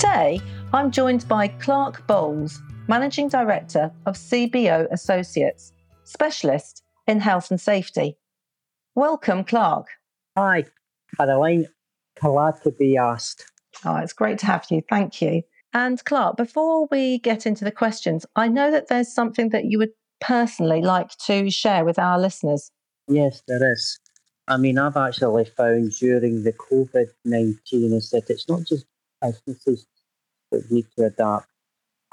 Today, 0.00 0.40
I'm 0.72 0.90
joined 0.90 1.28
by 1.28 1.48
Clark 1.48 2.06
Boles, 2.06 2.62
Managing 2.88 3.28
Director 3.28 3.92
of 4.06 4.14
CBO 4.14 4.90
Associates, 4.90 5.74
specialist 6.04 6.82
in 7.06 7.20
health 7.20 7.50
and 7.50 7.60
safety. 7.60 8.16
Welcome, 8.94 9.44
Clark. 9.44 9.88
Hi, 10.38 10.64
Caroline. 11.18 11.66
Glad 12.18 12.62
to 12.62 12.70
be 12.70 12.96
asked. 12.96 13.44
Oh, 13.84 13.96
it's 13.96 14.14
great 14.14 14.38
to 14.38 14.46
have 14.46 14.64
you. 14.70 14.80
Thank 14.88 15.20
you. 15.20 15.42
And 15.74 16.02
Clark, 16.06 16.38
before 16.38 16.88
we 16.90 17.18
get 17.18 17.44
into 17.44 17.66
the 17.66 17.70
questions, 17.70 18.24
I 18.36 18.48
know 18.48 18.70
that 18.70 18.88
there's 18.88 19.12
something 19.12 19.50
that 19.50 19.66
you 19.66 19.76
would 19.76 19.92
personally 20.22 20.80
like 20.80 21.10
to 21.26 21.50
share 21.50 21.84
with 21.84 21.98
our 21.98 22.18
listeners. 22.18 22.70
Yes, 23.06 23.42
there 23.46 23.70
is. 23.70 24.00
I 24.48 24.56
mean, 24.56 24.78
I've 24.78 24.96
actually 24.96 25.44
found 25.44 25.92
during 25.92 26.42
the 26.42 26.54
COVID 26.54 27.08
19 27.26 27.92
is 27.92 28.08
that 28.10 28.30
it's 28.30 28.48
not 28.48 28.62
just 28.66 28.86
businesses 29.22 29.86
that 30.50 30.70
need 30.70 30.86
to 30.96 31.06
adapt. 31.06 31.46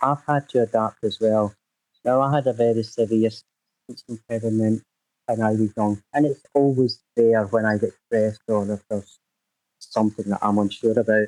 I've 0.02 0.24
had 0.28 0.48
to 0.50 0.64
adapt 0.64 1.04
as 1.04 1.20
well. 1.20 1.54
Now, 2.06 2.22
I 2.22 2.36
had 2.36 2.48
a 2.48 2.54
very 2.54 2.84
serious 2.84 3.44
speech 3.90 4.04
impediment 4.08 4.84
when 5.26 5.42
I 5.42 5.52
was 5.52 5.74
young, 5.76 6.02
and 6.14 6.26
it's 6.26 6.44
always 6.54 7.02
there 7.16 7.46
when 7.48 7.66
I 7.66 7.78
get 7.78 7.94
stressed 8.06 8.42
or 8.48 8.72
if 8.72 8.82
there's 8.90 9.20
something 9.80 10.30
that 10.30 10.40
I'm 10.42 10.58
unsure 10.58 10.98
about. 11.00 11.28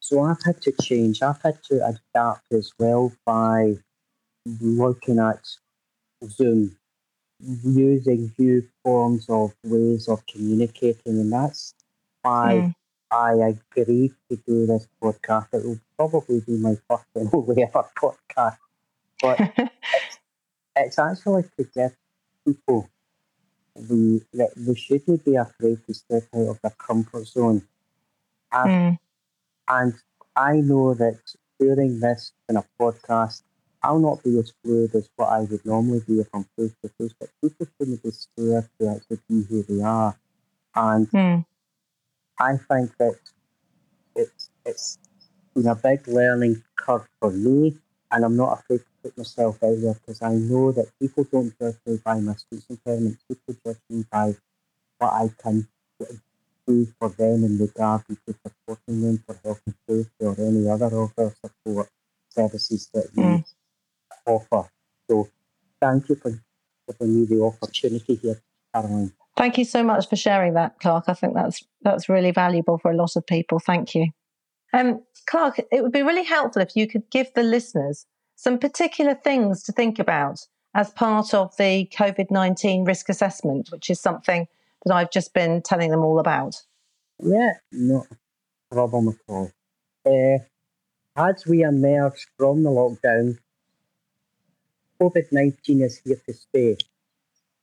So 0.00 0.22
I've 0.22 0.42
had 0.44 0.60
to 0.62 0.72
change. 0.80 1.22
I've 1.22 1.42
had 1.42 1.62
to 1.64 1.86
adapt 1.86 2.52
as 2.52 2.72
well 2.78 3.12
by 3.26 3.76
looking 4.60 5.18
at 5.18 5.46
Zoom, 6.24 6.76
using 7.40 8.32
new 8.38 8.66
forms 8.84 9.26
of 9.28 9.54
ways 9.64 10.08
of 10.08 10.24
communicating, 10.26 11.18
and 11.20 11.32
that's 11.32 11.74
why 12.22 12.62
mm. 12.64 12.74
I 13.10 13.54
agreed 13.74 14.12
to 14.28 14.36
do 14.46 14.66
this 14.66 14.86
podcast. 15.02 15.48
It 15.52 15.64
will 15.64 15.80
probably 15.96 16.40
be 16.40 16.56
my 16.56 16.76
first 16.88 17.04
and 17.14 17.28
only 17.32 17.62
ever 17.62 17.84
podcast, 18.00 18.58
but 19.20 19.40
it's, 19.58 20.18
it's 20.76 20.98
actually 20.98 21.44
to 21.58 21.64
give 21.74 21.96
people 22.46 22.88
the 23.74 24.22
that 24.34 24.50
they 24.56 24.74
shouldn't 24.74 25.24
be 25.24 25.36
afraid 25.36 25.78
to 25.86 25.94
step 25.94 26.24
out 26.34 26.48
of 26.48 26.60
their 26.62 26.74
comfort 26.78 27.26
zone. 27.26 27.62
And, 28.52 28.70
mm. 28.70 28.98
and 29.68 29.94
I 30.36 30.54
know 30.56 30.94
that 30.94 31.18
during 31.58 32.00
this 32.00 32.32
kind 32.48 32.58
of 32.58 32.66
podcast, 32.80 33.42
I'll 33.82 33.98
not 33.98 34.22
be 34.22 34.38
as 34.38 34.52
fluid 34.62 34.94
as 34.94 35.08
what 35.16 35.28
I 35.28 35.40
would 35.40 35.64
normally 35.64 36.02
be 36.06 36.20
if 36.20 36.28
I'm 36.34 36.44
face 36.56 36.74
to 36.82 36.90
face, 36.98 37.14
but 37.18 37.30
people 37.40 37.66
shouldn't 37.78 38.02
be 38.02 38.10
scared 38.10 38.68
to 38.78 38.88
actually 38.88 39.20
be 39.28 39.42
who 39.48 39.62
they 39.62 39.82
are. 39.82 40.16
And 40.74 41.10
mm. 41.10 41.44
I 42.40 42.56
think 42.56 42.96
that 42.96 43.16
it's 44.16 44.50
it's 44.64 44.98
been 45.54 45.66
a 45.66 45.74
big 45.74 46.08
learning 46.08 46.62
curve 46.74 47.06
for 47.20 47.30
me, 47.30 47.76
and 48.10 48.24
I'm 48.24 48.36
not 48.36 48.60
afraid 48.60 48.78
to 48.80 48.86
put 49.02 49.18
myself 49.18 49.62
out 49.62 49.76
there 49.78 49.94
because 49.94 50.22
I 50.22 50.32
know 50.32 50.72
that 50.72 50.90
people 50.98 51.24
don't 51.24 51.52
judge 51.60 51.76
me 51.84 52.00
by 52.02 52.18
my 52.18 52.34
speech 52.36 52.64
impairment. 52.70 53.18
People 53.28 53.56
judge 53.64 53.82
me 53.90 54.06
by 54.10 54.34
what 54.98 55.12
I 55.12 55.30
can 55.42 55.68
do 56.66 56.86
for 56.98 57.10
them 57.10 57.44
in 57.44 57.58
regard 57.58 58.02
to 58.08 58.16
supporting 58.26 59.02
them 59.02 59.22
for 59.26 59.38
health 59.44 59.60
and 59.66 59.74
safety 59.88 60.24
or 60.24 60.34
any 60.38 60.66
other 60.68 60.86
of 60.98 61.14
their 61.16 61.34
support 61.44 61.90
services 62.30 62.88
that 62.94 63.08
we 63.14 63.22
mm. 63.22 63.44
offer. 64.26 64.70
So 65.10 65.28
thank 65.80 66.08
you 66.08 66.14
for 66.14 66.30
giving 66.30 67.20
me 67.20 67.26
the 67.26 67.42
opportunity 67.44 68.14
here, 68.14 68.40
Caroline. 68.74 69.12
Thank 69.40 69.56
you 69.56 69.64
so 69.64 69.82
much 69.82 70.06
for 70.06 70.16
sharing 70.16 70.52
that, 70.52 70.78
Clark. 70.80 71.04
I 71.08 71.14
think 71.14 71.32
that's 71.32 71.64
that's 71.80 72.10
really 72.10 72.30
valuable 72.30 72.76
for 72.76 72.90
a 72.90 72.94
lot 72.94 73.16
of 73.16 73.26
people. 73.26 73.58
Thank 73.58 73.94
you. 73.94 74.08
Um, 74.74 75.02
Clark, 75.30 75.60
it 75.72 75.82
would 75.82 75.92
be 75.92 76.02
really 76.02 76.24
helpful 76.24 76.60
if 76.60 76.76
you 76.76 76.86
could 76.86 77.08
give 77.10 77.32
the 77.34 77.42
listeners 77.42 78.04
some 78.36 78.58
particular 78.58 79.14
things 79.14 79.62
to 79.62 79.72
think 79.72 79.98
about 79.98 80.46
as 80.74 80.90
part 80.90 81.32
of 81.32 81.56
the 81.56 81.88
COVID 81.90 82.30
19 82.30 82.84
risk 82.84 83.08
assessment, 83.08 83.70
which 83.72 83.88
is 83.88 83.98
something 83.98 84.46
that 84.84 84.94
I've 84.94 85.10
just 85.10 85.32
been 85.32 85.62
telling 85.62 85.90
them 85.90 86.04
all 86.04 86.18
about. 86.18 86.56
Yeah, 87.18 87.54
no 87.72 88.06
problem 88.70 89.08
at 89.08 89.16
all. 89.26 89.50
Uh, 90.04 90.44
as 91.16 91.46
we 91.46 91.62
emerge 91.62 92.26
from 92.36 92.62
the 92.62 92.68
lockdown, 92.68 93.38
COVID 95.00 95.32
19 95.32 95.80
is 95.80 96.02
here 96.04 96.20
to 96.26 96.34
stay, 96.34 96.76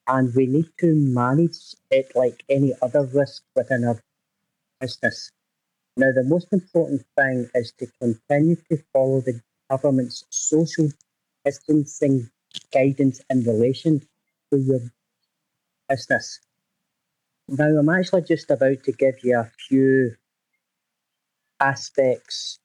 and 0.07 0.33
we 0.35 0.47
need 0.47 0.69
to 0.79 0.95
manage 0.95 1.75
it 1.91 2.11
like 2.15 2.43
any 2.49 2.73
other 2.81 3.03
risk 3.03 3.43
within 3.55 3.83
our 3.85 4.01
business. 4.79 5.31
Now, 5.97 6.11
the 6.13 6.23
most 6.23 6.47
important 6.53 7.03
thing 7.17 7.49
is 7.55 7.73
to 7.79 7.87
continue 8.01 8.55
to 8.69 8.77
follow 8.93 9.21
the 9.21 9.41
government's 9.69 10.23
social 10.29 10.89
distancing 11.43 12.29
guidance 12.71 13.21
in 13.29 13.43
relation 13.43 14.01
to 14.51 14.59
your 14.59 14.81
business. 15.89 16.39
Now, 17.49 17.65
I'm 17.77 17.89
actually 17.89 18.23
just 18.23 18.51
about 18.51 18.83
to 18.83 18.91
give 18.91 19.23
you 19.23 19.39
a 19.39 19.51
few 19.67 20.15
aspects 21.59 22.59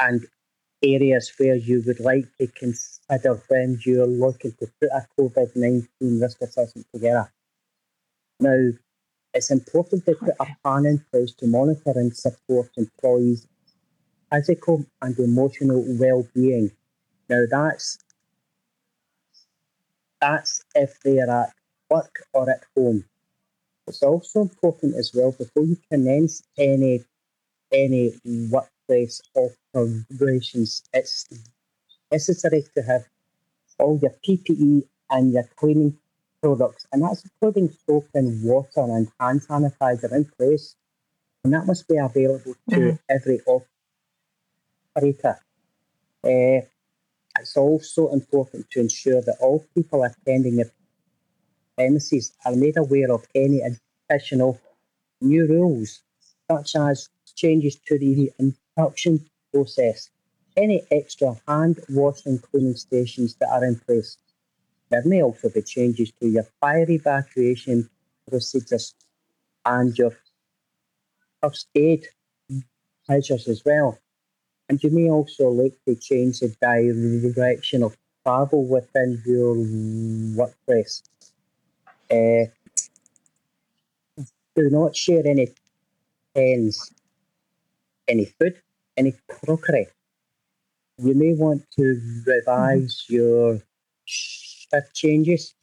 and 0.00 0.26
areas 0.84 1.32
where 1.38 1.56
you 1.56 1.82
would 1.86 2.00
like 2.00 2.26
to 2.38 2.46
consider 2.46 3.42
when 3.48 3.80
you're 3.84 4.06
looking 4.06 4.52
to 4.52 4.66
put 4.80 4.90
a 4.90 5.06
COVID 5.18 5.56
19 5.56 6.20
risk 6.20 6.42
assessment 6.42 6.86
together. 6.92 7.32
Now, 8.40 8.70
it's 9.32 9.50
important 9.50 10.04
to 10.06 10.14
put 10.14 10.34
a 10.38 10.46
plan 10.62 10.86
in 10.86 11.04
place 11.10 11.32
to 11.34 11.46
monitor 11.46 11.92
and 11.96 12.14
support 12.14 12.70
employees' 12.76 13.48
physical 14.30 14.84
and 15.02 15.18
emotional 15.18 15.84
well-being. 15.98 16.70
Now, 17.28 17.44
that's 17.50 17.98
that's 20.20 20.64
if 20.74 20.98
they're 21.00 21.30
at 21.30 21.52
work 21.90 22.22
or 22.32 22.48
at 22.50 22.64
home. 22.76 23.04
It's 23.86 24.02
also 24.02 24.42
important 24.42 24.96
as 24.96 25.12
well 25.14 25.32
before 25.32 25.64
you 25.64 25.76
commence 25.90 26.42
any 26.58 27.04
any 27.72 28.14
workplace 28.24 29.20
operations. 29.74 30.82
It's 30.92 31.26
necessary 32.10 32.64
to 32.74 32.82
have 32.82 33.04
all 33.78 33.98
your 34.00 34.14
PPE 34.26 34.86
and 35.10 35.32
your 35.32 35.44
cleaning 35.56 35.98
products, 36.42 36.86
and 36.92 37.02
that's 37.02 37.24
including 37.24 37.74
soap 37.86 38.08
and 38.14 38.42
water 38.42 38.82
and 38.82 39.08
hand 39.18 39.42
sanitizer 39.42 40.12
in 40.12 40.24
place. 40.36 40.76
And 41.42 41.52
that 41.52 41.66
must 41.66 41.86
be 41.88 41.96
available 41.96 42.54
to 42.70 42.76
mm-hmm. 42.76 42.96
every 43.08 43.40
operator. 44.96 45.38
Uh, 46.24 46.66
it's 47.38 47.56
also 47.56 48.10
important 48.10 48.70
to 48.70 48.80
ensure 48.80 49.20
that 49.20 49.36
all 49.40 49.66
people 49.74 50.04
attending 50.04 50.56
the 50.56 50.70
premises 51.76 52.32
are 52.46 52.54
made 52.54 52.76
aware 52.76 53.10
of 53.10 53.26
any 53.34 53.60
additional 53.60 54.60
new 55.20 55.46
rules, 55.46 56.00
such 56.50 56.76
as 56.76 57.08
changes 57.34 57.76
to 57.86 57.98
the 57.98 58.32
induction 58.38 59.28
process, 59.54 60.10
any 60.56 60.82
extra 60.90 61.36
hand 61.46 61.78
washing 61.88 62.38
cleaning 62.38 62.76
stations 62.76 63.36
that 63.36 63.48
are 63.50 63.64
in 63.64 63.76
place. 63.86 64.18
There 64.90 65.04
may 65.04 65.22
also 65.22 65.48
be 65.48 65.62
changes 65.62 66.12
to 66.20 66.28
your 66.28 66.46
fire 66.60 66.90
evacuation 66.90 67.88
procedures 68.28 68.94
and 69.64 69.96
your 69.96 70.12
first 71.42 71.68
aid 71.74 72.06
measures 73.08 73.48
as 73.48 73.62
well. 73.64 73.98
And 74.68 74.82
you 74.82 74.90
may 74.90 75.10
also 75.10 75.50
look 75.50 75.72
to 75.86 75.94
change 75.94 76.40
the 76.40 77.32
direction 77.34 77.82
of 77.82 77.96
travel 78.24 78.66
within 78.66 79.22
your 79.26 79.54
workplace. 80.36 81.02
Uh, 82.10 82.46
do 84.56 84.70
not 84.70 84.96
share 84.96 85.26
any 85.26 85.48
pens, 86.34 86.92
any 88.08 88.26
food, 88.26 88.62
any 88.96 89.14
crockery. 89.28 89.86
You 90.98 91.14
may 91.14 91.34
want 91.34 91.64
to 91.76 92.00
revise 92.26 93.04
mm-hmm. 93.04 93.14
your 93.14 93.62
shift 94.04 94.94
changes, 94.94 95.54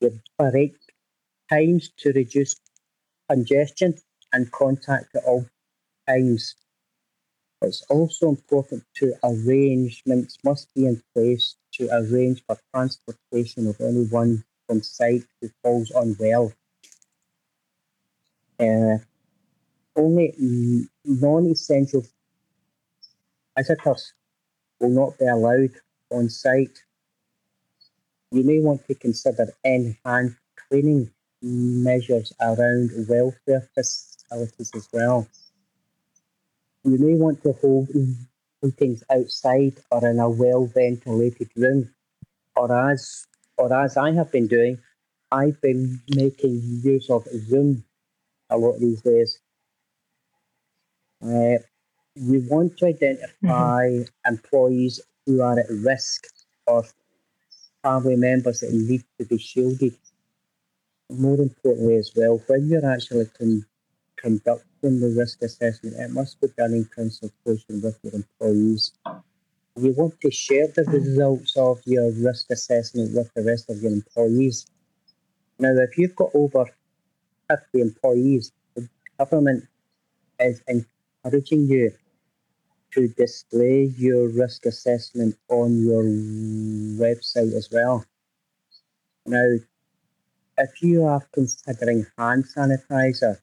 your 0.00 0.12
break 0.38 0.76
times 1.50 1.90
to 1.98 2.12
reduce 2.12 2.56
congestion 3.28 3.94
and 4.32 4.50
contact 4.52 5.14
at 5.14 5.24
all 5.24 5.46
times. 6.06 6.54
It's 7.60 7.82
also 7.90 8.28
important 8.28 8.84
to 8.96 9.14
arrangements 9.24 10.38
must 10.44 10.72
be 10.74 10.86
in 10.86 11.02
place 11.14 11.56
to 11.74 11.88
arrange 11.92 12.42
for 12.46 12.56
transportation 12.72 13.66
of 13.66 13.80
anyone 13.80 14.44
from 14.66 14.82
site 14.82 15.24
who 15.40 15.50
falls 15.62 15.90
unwell 15.90 16.52
uh, 18.60 18.98
only 19.96 20.86
non-essential 21.04 22.04
visitors 23.58 24.14
will 24.80 24.90
not 24.90 25.18
be 25.18 25.26
allowed 25.26 25.74
on 26.10 26.28
site. 26.28 26.78
You 28.30 28.44
may 28.44 28.60
want 28.60 28.86
to 28.86 28.94
consider 28.94 29.46
enhanced 29.64 30.36
cleaning 30.68 31.10
measures 31.42 32.32
around 32.40 32.90
welfare 33.08 33.68
facilities 33.74 34.70
as 34.74 34.88
well. 34.92 35.26
You 36.84 36.98
may 36.98 37.16
want 37.16 37.42
to 37.42 37.52
hold 37.54 37.88
meetings 38.62 39.02
outside 39.10 39.74
or 39.90 40.06
in 40.06 40.18
a 40.18 40.28
well 40.28 40.66
ventilated 40.66 41.50
room, 41.56 41.90
or 42.56 42.90
as 42.90 43.26
or 43.56 43.72
as 43.72 43.96
I 43.96 44.12
have 44.12 44.30
been 44.30 44.46
doing, 44.46 44.78
I've 45.32 45.60
been 45.60 46.00
making 46.08 46.60
use 46.82 47.10
of 47.10 47.24
Zoom 47.26 47.84
a 48.50 48.56
lot 48.56 48.78
these 48.78 49.02
days. 49.02 49.40
Uh, 51.22 51.58
we 52.20 52.38
want 52.38 52.76
to 52.78 52.86
identify 52.86 53.88
mm-hmm. 53.88 54.02
employees 54.26 55.00
who 55.26 55.40
are 55.42 55.58
at 55.58 55.66
risk 55.70 56.26
or 56.66 56.84
family 57.82 58.16
members 58.16 58.60
that 58.60 58.72
need 58.72 59.04
to 59.18 59.26
be 59.26 59.38
shielded. 59.38 59.96
More 61.10 61.38
importantly, 61.38 61.96
as 61.96 62.12
well, 62.14 62.42
when 62.46 62.68
you're 62.68 62.90
actually 62.90 63.26
con- 63.38 63.64
conducting 64.16 65.00
the 65.00 65.14
risk 65.16 65.42
assessment, 65.42 65.96
it 65.96 66.10
must 66.10 66.40
be 66.40 66.48
done 66.56 66.72
in 66.72 66.84
consultation 66.94 67.80
with 67.82 67.98
your 68.02 68.14
employees. 68.14 68.92
You 69.76 69.92
want 69.96 70.20
to 70.20 70.30
share 70.30 70.66
the 70.68 70.84
results 70.84 71.56
of 71.56 71.80
your 71.84 72.10
risk 72.10 72.50
assessment 72.50 73.14
with 73.14 73.32
the 73.34 73.44
rest 73.44 73.70
of 73.70 73.80
your 73.80 73.92
employees. 73.92 74.66
Now, 75.58 75.70
if 75.76 75.96
you've 75.96 76.16
got 76.16 76.30
over 76.34 76.66
50 77.48 77.80
employees, 77.80 78.52
the 78.74 78.88
government 79.18 79.64
is 80.40 80.62
encouraging 80.66 81.68
you 81.68 81.92
to 82.92 83.08
display 83.08 83.92
your 83.96 84.28
risk 84.28 84.66
assessment 84.66 85.36
on 85.48 85.80
your 85.80 86.04
website 86.04 87.54
as 87.54 87.68
well. 87.70 88.04
Now, 89.26 89.56
if 90.56 90.82
you 90.82 91.04
are 91.04 91.22
considering 91.32 92.06
hand 92.16 92.44
sanitizer, 92.44 93.38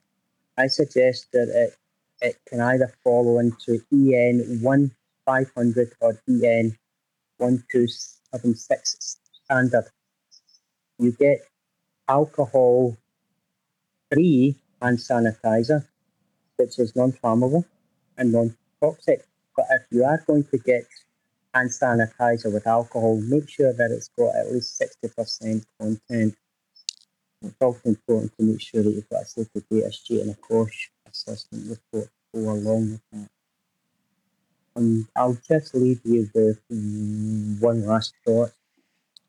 I 0.58 0.66
suggest 0.66 1.32
that 1.32 1.48
it, 1.48 1.76
it 2.20 2.36
can 2.48 2.60
either 2.60 2.92
follow 3.04 3.38
into 3.38 3.80
EN 3.92 4.60
1500 4.62 5.92
or 6.00 6.20
EN 6.28 6.76
1276 7.38 9.16
standard. 9.44 9.84
You 10.98 11.12
get 11.12 11.40
alcohol 12.08 12.96
free 14.12 14.56
hand 14.80 14.98
sanitizer, 14.98 15.86
which 16.56 16.78
is 16.78 16.96
non 16.96 17.12
flammable 17.12 17.64
and 18.16 18.32
non 18.32 18.56
toxic. 18.80 19.24
But 19.56 19.66
if 19.70 19.82
you 19.90 20.04
are 20.04 20.22
going 20.26 20.44
to 20.44 20.58
get 20.58 20.84
hand 21.54 21.70
sanitizer 21.70 22.52
with 22.52 22.66
alcohol, 22.66 23.16
make 23.16 23.48
sure 23.48 23.72
that 23.72 23.90
it's 23.90 24.08
got 24.08 24.36
at 24.36 24.52
least 24.52 24.78
60% 24.80 25.64
content. 25.80 26.36
It's 27.42 27.54
also 27.60 27.80
important 27.84 28.32
to 28.38 28.44
make 28.44 28.60
sure 28.60 28.82
that 28.82 28.90
you've 28.90 29.08
got 29.08 29.22
a 29.22 29.26
safety 29.26 29.62
sheet 29.90 30.20
and 30.20 30.30
a 30.30 30.34
COSHH 30.34 30.90
assessment 31.10 31.70
report 31.70 32.10
to 32.34 32.40
go 32.44 32.50
along 32.50 32.90
with 32.90 33.00
that. 33.12 33.30
And 34.74 35.06
I'll 35.16 35.38
just 35.48 35.74
leave 35.74 36.00
you 36.04 36.28
with 36.34 36.60
one 37.60 37.86
last 37.86 38.12
thought. 38.26 38.50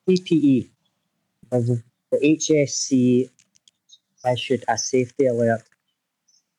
PPE. 0.07 0.67
The 1.51 1.81
HSC 2.13 3.29
issued 4.29 4.65
a 4.67 4.77
safety 4.77 5.27
alert 5.27 5.63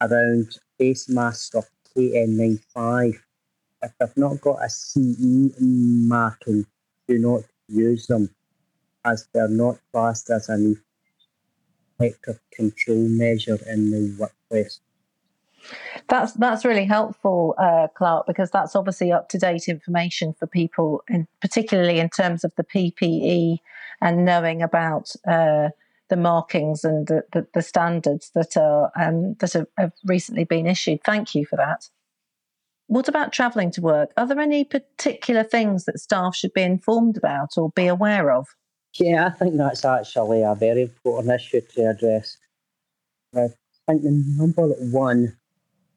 around 0.00 0.58
face 0.78 1.08
masks 1.08 1.54
of 1.54 1.66
KN95. 1.94 3.18
If 3.82 3.92
they've 3.98 4.16
not 4.16 4.40
got 4.40 4.64
a 4.64 4.68
CE 4.68 5.54
marking, 5.60 6.66
do 7.06 7.18
not 7.18 7.42
use 7.68 8.06
them 8.06 8.30
as 9.04 9.28
they're 9.32 9.48
not 9.48 9.78
classed 9.92 10.30
as 10.30 10.48
an 10.48 10.82
effective 11.98 12.40
control 12.52 13.08
measure 13.08 13.58
in 13.66 13.90
the 13.90 14.16
workplace. 14.18 14.80
That's 16.08 16.32
that's 16.34 16.64
really 16.64 16.84
helpful, 16.84 17.54
uh, 17.58 17.88
Clark, 17.94 18.26
because 18.26 18.50
that's 18.50 18.76
obviously 18.76 19.12
up 19.12 19.28
to 19.30 19.38
date 19.38 19.68
information 19.68 20.32
for 20.32 20.46
people, 20.46 21.02
and 21.08 21.26
particularly 21.40 21.98
in 21.98 22.08
terms 22.08 22.44
of 22.44 22.54
the 22.56 22.64
PPE 22.64 23.58
and 24.00 24.24
knowing 24.24 24.62
about 24.62 25.12
uh, 25.26 25.70
the 26.08 26.16
markings 26.16 26.84
and 26.84 27.06
the, 27.08 27.24
the, 27.32 27.46
the 27.54 27.62
standards 27.62 28.30
that 28.34 28.56
are 28.56 28.90
um, 28.96 29.34
that 29.40 29.52
have, 29.52 29.66
have 29.76 29.92
recently 30.04 30.44
been 30.44 30.66
issued. 30.66 31.02
Thank 31.04 31.34
you 31.34 31.44
for 31.44 31.56
that. 31.56 31.88
What 32.88 33.06
about 33.06 33.32
travelling 33.32 33.70
to 33.72 33.82
work? 33.82 34.12
Are 34.16 34.26
there 34.26 34.40
any 34.40 34.64
particular 34.64 35.44
things 35.44 35.84
that 35.84 36.00
staff 36.00 36.34
should 36.34 36.54
be 36.54 36.62
informed 36.62 37.18
about 37.18 37.50
or 37.56 37.70
be 37.76 37.86
aware 37.86 38.30
of? 38.32 38.46
Yeah, 38.98 39.26
I 39.26 39.30
think 39.30 39.56
that's 39.56 39.84
actually 39.84 40.42
a 40.42 40.54
very 40.54 40.82
important 40.82 41.32
issue 41.32 41.60
to 41.60 41.90
address. 41.90 42.38
I 43.36 43.48
think 43.86 44.02
the 44.02 44.24
number 44.36 44.68
one 44.68 45.36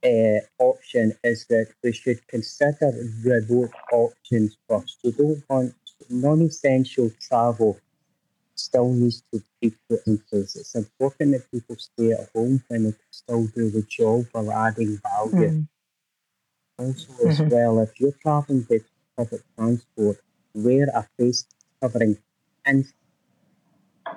uh, 0.03 0.39
option 0.59 1.13
is 1.23 1.45
that 1.47 1.67
we 1.81 1.93
should 1.93 2.27
consider 2.27 2.91
remote 3.23 3.71
options 3.93 4.57
first. 4.67 4.99
You 5.03 5.13
don't 5.13 5.43
want 5.49 5.73
non 6.09 6.41
essential 6.41 7.09
travel 7.21 7.79
still 8.55 8.91
needs 8.93 9.23
to 9.33 9.41
be 9.61 9.73
put 9.89 10.05
in 10.07 10.17
place. 10.29 10.55
It's 10.55 10.75
important 10.75 11.31
that 11.31 11.51
people 11.51 11.77
stay 11.77 12.11
at 12.11 12.29
home 12.35 12.61
when 12.67 12.83
they 12.83 12.91
can 12.91 13.11
still 13.11 13.47
do 13.47 13.69
the 13.69 13.81
job 13.83 14.25
while 14.33 14.51
adding 14.51 14.99
value. 15.01 15.49
Mm. 15.49 15.67
Also, 16.77 17.13
as 17.27 17.39
well, 17.41 17.79
if 17.79 17.99
you're 17.99 18.11
traveling 18.23 18.61
by 18.63 18.79
public 19.15 19.41
transport, 19.55 20.17
wear 20.53 20.87
a 20.93 21.07
face 21.17 21.45
covering 21.81 22.17
and 22.65 22.85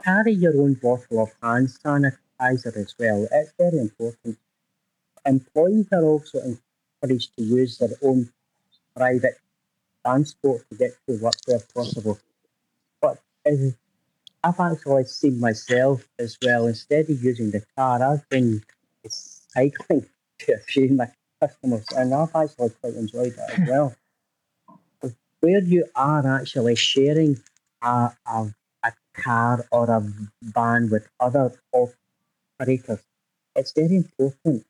carry 0.02 0.32
your 0.32 0.56
own 0.60 0.74
bottle 0.74 1.22
of 1.22 1.30
hand 1.42 1.68
sanitizer 1.68 2.76
as 2.76 2.94
well. 2.98 3.26
It's 3.30 3.52
very 3.58 3.78
important. 3.78 4.38
Employees 5.26 5.88
are 5.92 6.04
also 6.04 6.38
encouraged 6.40 7.36
to 7.36 7.42
use 7.42 7.78
their 7.78 7.96
own 8.02 8.30
private 8.96 9.38
transport 10.04 10.64
to 10.70 10.76
get 10.76 10.92
to 11.08 11.18
work 11.22 11.34
where 11.46 11.60
possible. 11.74 12.18
But 13.00 13.20
as 13.44 13.74
I've 14.42 14.60
actually 14.60 15.04
seen 15.04 15.40
myself 15.40 16.06
as 16.18 16.36
well, 16.42 16.66
instead 16.66 17.08
of 17.10 17.22
using 17.22 17.50
the 17.50 17.64
car, 17.76 18.02
I've 18.02 18.28
been 18.28 18.62
cycling 19.08 20.06
to 20.40 20.52
a 20.54 20.58
few 20.58 20.84
of 20.84 20.90
my 20.92 21.10
customers, 21.46 21.86
and 21.96 22.14
I've 22.14 22.34
actually 22.34 22.70
quite 22.80 22.94
enjoyed 22.94 23.34
that 23.36 23.58
as 23.58 23.68
well. 23.68 23.94
Where 25.40 25.62
you 25.62 25.84
are 25.94 26.26
actually 26.40 26.74
sharing 26.74 27.38
a, 27.82 28.10
a, 28.26 28.54
a 28.82 28.92
car 29.14 29.66
or 29.70 29.90
a 29.90 30.02
van 30.42 30.88
with 30.90 31.06
other 31.20 31.52
operators, 31.72 33.02
it's 33.54 33.72
very 33.72 33.96
important 33.96 34.64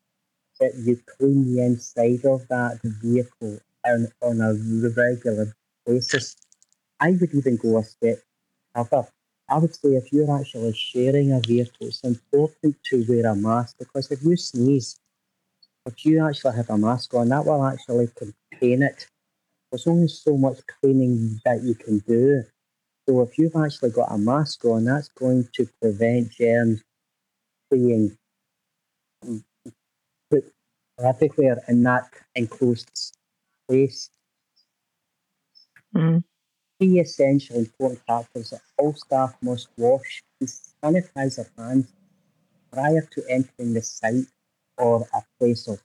that 0.61 0.75
you 0.75 1.01
clean 1.17 1.55
the 1.55 1.63
inside 1.65 2.25
of 2.25 2.47
that 2.49 2.81
vehicle 2.83 3.59
on, 3.87 4.09
on 4.21 4.41
a 4.41 4.53
regular 4.97 5.55
basis. 5.87 6.37
I 7.01 7.11
would 7.13 7.35
even 7.35 7.57
go 7.57 7.79
a 7.79 7.85
step 7.85 8.19
further 8.75 9.07
I 9.49 9.59
would 9.59 9.75
say 9.75 9.91
if 9.91 10.13
you're 10.13 10.39
actually 10.39 10.73
sharing 10.73 11.33
a 11.33 11.41
vehicle, 11.41 11.87
it's 11.89 12.03
important 12.03 12.77
to 12.85 13.05
wear 13.09 13.27
a 13.27 13.37
mask 13.37 13.77
because 13.79 14.11
if 14.11 14.23
you 14.23 14.37
sneeze, 14.37 14.99
if 15.87 16.05
you 16.05 16.27
actually 16.27 16.57
have 16.57 16.71
a 16.71 16.79
mask 16.79 17.15
on, 17.15 17.29
that 17.29 17.45
will 17.45 17.65
actually 17.65 18.09
contain 18.17 18.83
it. 18.83 19.07
There's 19.71 19.87
only 19.87 20.09
so 20.09 20.37
much 20.37 20.59
cleaning 20.67 21.41
that 21.45 21.63
you 21.63 21.75
can 21.75 21.99
do. 21.99 22.43
So 23.09 23.21
if 23.23 23.39
you've 23.39 23.57
actually 23.57 23.91
got 23.91 24.13
a 24.13 24.19
mask 24.19 24.65
on, 24.65 24.85
that's 24.85 25.09
going 25.09 25.49
to 25.55 25.69
prevent 25.81 26.31
germs 26.33 26.83
being 27.71 28.17
put 30.31 30.45
everywhere 30.99 31.63
in 31.69 31.83
that 31.83 32.09
enclosed 32.35 32.91
space. 33.69 34.11
Mm 35.95 36.25
three 36.79 37.01
essential 37.01 37.57
important 37.57 38.01
factors 38.07 38.51
that 38.51 38.61
all 38.79 38.95
staff 38.95 39.35
must 39.43 39.69
wash 39.77 40.23
and 40.41 40.49
sanitize 40.49 41.37
their 41.37 41.51
hands 41.57 41.93
prior 42.73 43.07
to 43.13 43.23
entering 43.29 43.75
the 43.75 43.83
site 43.83 44.27
or 44.79 45.07
a 45.15 45.23
place 45.39 45.69
of 45.69 45.81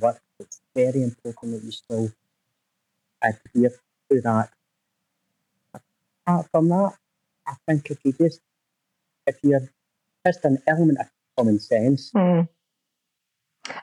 work. 0.00 0.20
It's 0.38 0.60
very 0.74 1.02
important 1.02 1.52
that 1.52 1.64
you 1.64 1.72
still 1.72 2.12
adhere 3.22 3.72
to 4.10 4.20
that. 4.20 4.50
Apart 6.26 6.48
from 6.50 6.68
that, 6.68 6.94
I 7.46 7.54
think 7.66 7.90
if 7.90 7.98
you 8.04 8.12
just 8.12 8.40
if 9.26 9.36
you're 9.42 9.68
just 10.26 10.44
an 10.44 10.58
element 10.66 10.98
of 11.00 11.06
common 11.36 11.58
sense. 11.58 12.10
Mm. 12.12 12.48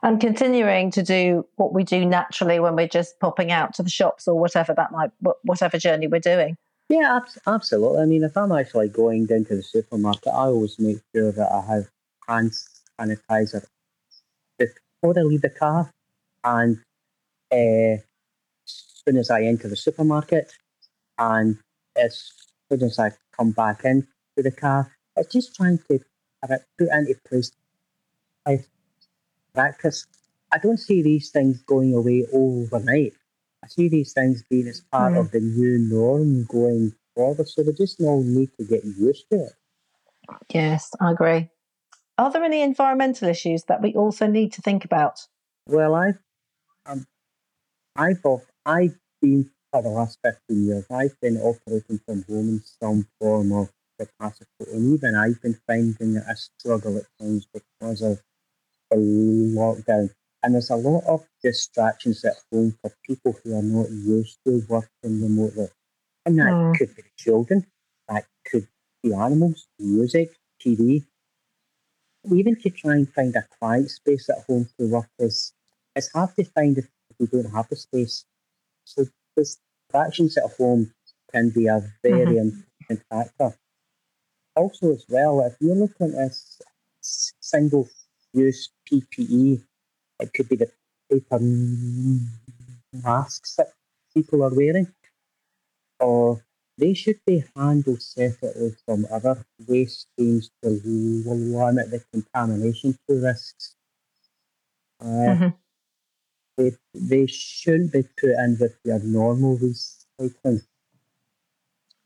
And 0.01 0.19
continuing 0.19 0.89
to 0.91 1.03
do 1.03 1.45
what 1.57 1.73
we 1.73 1.83
do 1.83 2.05
naturally 2.05 2.59
when 2.59 2.75
we're 2.75 2.87
just 2.87 3.19
popping 3.19 3.51
out 3.51 3.73
to 3.75 3.83
the 3.83 3.89
shops 3.89 4.27
or 4.27 4.39
whatever 4.39 4.73
that 4.73 4.91
might, 4.91 5.11
whatever 5.43 5.77
journey 5.77 6.07
we're 6.07 6.19
doing. 6.19 6.57
Yeah, 6.89 7.19
absolutely. 7.47 8.01
I 8.01 8.05
mean, 8.05 8.23
if 8.23 8.35
I'm 8.35 8.51
actually 8.51 8.89
going 8.89 9.25
down 9.25 9.45
to 9.45 9.55
the 9.55 9.63
supermarket, 9.63 10.27
I 10.27 10.47
always 10.47 10.79
make 10.79 10.99
sure 11.13 11.31
that 11.31 11.51
I 11.51 11.61
have 11.61 11.89
hand 12.27 12.53
sanitizer 12.99 13.65
before 15.05 15.21
I 15.21 15.25
leave 15.25 15.41
the 15.41 15.49
car, 15.49 15.91
and 16.43 16.77
uh, 17.51 18.01
as 18.01 18.01
soon 19.05 19.17
as 19.17 19.29
I 19.29 19.43
enter 19.43 19.67
the 19.67 19.75
supermarket, 19.75 20.51
and 21.17 21.57
as 21.95 22.31
soon 22.69 22.83
as 22.83 22.97
I 22.97 23.11
come 23.37 23.51
back 23.51 23.85
into 23.85 24.07
the 24.37 24.51
car, 24.51 24.91
it's 25.15 25.31
just 25.31 25.55
trying 25.55 25.79
to 25.89 25.99
have 26.41 26.51
it 26.51 26.61
put 26.77 26.89
into 26.89 27.15
place 27.27 27.51
practice. 29.53 30.05
I 30.51 30.57
don't 30.57 30.77
see 30.77 31.01
these 31.01 31.29
things 31.29 31.61
going 31.63 31.93
away 31.93 32.25
overnight. 32.33 33.13
I 33.63 33.67
see 33.67 33.87
these 33.87 34.13
things 34.13 34.43
being 34.49 34.67
as 34.67 34.81
part 34.91 35.13
mm. 35.13 35.19
of 35.19 35.31
the 35.31 35.39
new 35.39 35.77
norm 35.79 36.45
going 36.45 36.93
forward. 37.15 37.47
So 37.47 37.63
they 37.63 37.71
just 37.71 37.99
all 38.01 38.23
need 38.23 38.49
to 38.59 38.65
get 38.65 38.83
used 38.83 39.25
to 39.31 39.45
it. 39.45 39.53
Yes, 40.53 40.91
I 40.99 41.11
agree. 41.11 41.49
Are 42.17 42.31
there 42.31 42.43
any 42.43 42.61
environmental 42.61 43.27
issues 43.27 43.63
that 43.65 43.81
we 43.81 43.93
also 43.93 44.27
need 44.27 44.53
to 44.53 44.61
think 44.61 44.85
about? 44.85 45.27
Well, 45.67 45.95
I've, 45.95 46.19
um, 46.85 47.05
I've, 47.95 48.23
I've 48.65 48.97
been 49.21 49.51
for 49.71 49.83
the 49.83 49.89
last 49.89 50.19
15 50.23 50.65
years, 50.65 50.85
I've 50.91 51.19
been 51.21 51.37
operating 51.37 51.99
from 52.05 52.23
home 52.29 52.49
in 52.49 52.63
some 52.81 53.07
form 53.19 53.51
of 53.53 53.71
capacity. 53.99 54.49
And 54.71 54.93
even 54.95 55.15
I've 55.15 55.41
been 55.41 55.59
finding 55.67 56.17
a 56.17 56.35
struggle 56.35 56.97
at 56.97 57.05
times 57.19 57.47
because 57.53 58.01
of 58.01 58.21
the 58.91 58.97
lockdown. 58.97 60.11
And 60.43 60.55
there's 60.55 60.69
a 60.71 60.75
lot 60.75 61.03
of 61.05 61.25
distractions 61.43 62.23
at 62.25 62.35
home 62.51 62.77
for 62.81 62.93
people 63.05 63.35
who 63.43 63.57
are 63.57 63.63
not 63.63 63.89
used 63.91 64.39
to 64.47 64.63
working 64.69 65.21
remotely. 65.21 65.67
And 66.25 66.39
that 66.39 66.53
Mm. 66.53 66.77
could 66.77 66.95
be 66.95 67.03
children, 67.17 67.65
that 68.09 68.25
could 68.45 68.67
be 69.03 69.13
animals, 69.13 69.67
music, 69.79 70.37
TV. 70.59 71.05
Even 72.31 72.55
to 72.61 72.69
try 72.69 72.95
and 72.95 73.11
find 73.13 73.35
a 73.35 73.43
quiet 73.59 73.89
space 73.89 74.29
at 74.29 74.43
home 74.47 74.67
to 74.77 74.87
work 74.87 75.09
is 75.19 75.53
it's 75.95 76.11
hard 76.11 76.35
to 76.35 76.43
find 76.43 76.77
if 76.77 76.87
you 77.19 77.27
don't 77.27 77.51
have 77.51 77.67
the 77.69 77.75
space. 77.75 78.25
So 78.85 79.05
distractions 79.37 80.37
at 80.37 80.51
home 80.57 80.93
can 81.31 81.49
be 81.49 81.67
a 81.67 81.81
very 82.03 82.35
mm-hmm. 82.35 82.59
important 82.89 83.07
factor. 83.09 83.57
Also, 84.55 84.93
as 84.93 85.05
well, 85.09 85.41
if 85.45 85.55
you're 85.59 85.75
looking 85.75 86.13
at 86.15 86.31
s- 86.31 86.61
s- 87.01 87.33
single-use 87.39 88.69
PPE, 88.85 89.63
it 90.19 90.33
could 90.33 90.49
be 90.49 90.55
the 90.55 90.71
paper 91.09 91.39
masks 92.93 93.55
that 93.55 93.73
people 94.13 94.43
are 94.43 94.53
wearing, 94.53 94.87
or 95.99 96.43
they 96.77 96.93
should 96.93 97.19
be 97.25 97.43
handled 97.55 98.01
separately 98.01 98.75
from 98.85 99.05
other 99.11 99.45
waste 99.67 100.07
streams 100.13 100.49
to 100.63 100.69
limit 100.69 101.91
the 101.91 102.03
contamination 102.11 102.97
to 103.07 103.21
risks. 103.21 103.75
Uh, 104.99 105.35
Mhm. 105.35 105.55
they, 106.57 106.71
they 106.93 107.25
shouldn't 107.27 107.93
be 107.93 108.03
put 108.03 108.29
in 108.31 108.57
with 108.59 108.77
your 108.83 108.99
normal 108.99 109.57
recycling. 109.57 110.65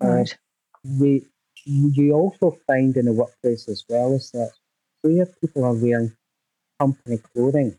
Uh, 0.02 0.24
Right. 0.24 0.38
we, 1.00 1.26
you 1.66 2.14
also 2.14 2.52
find 2.68 2.96
in 2.98 3.06
the 3.06 3.14
workplace 3.14 3.68
as 3.70 3.84
well 3.90 4.14
is 4.16 4.32
that 4.32 4.52
where 5.02 5.26
people 5.26 5.64
are 5.66 5.74
wearing 5.74 6.16
company 6.80 7.18
clothing, 7.18 7.78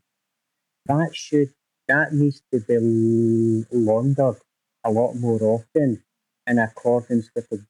that 0.86 1.10
should 1.14 1.52
that 1.88 2.12
needs 2.14 2.42
to 2.52 2.60
be 2.60 3.66
laundered 3.76 4.40
a 4.84 4.90
lot 4.90 5.14
more 5.14 5.42
often 5.42 6.02
in 6.50 6.58
accordance 6.58 7.30
with 7.34 7.48
the 7.48 7.64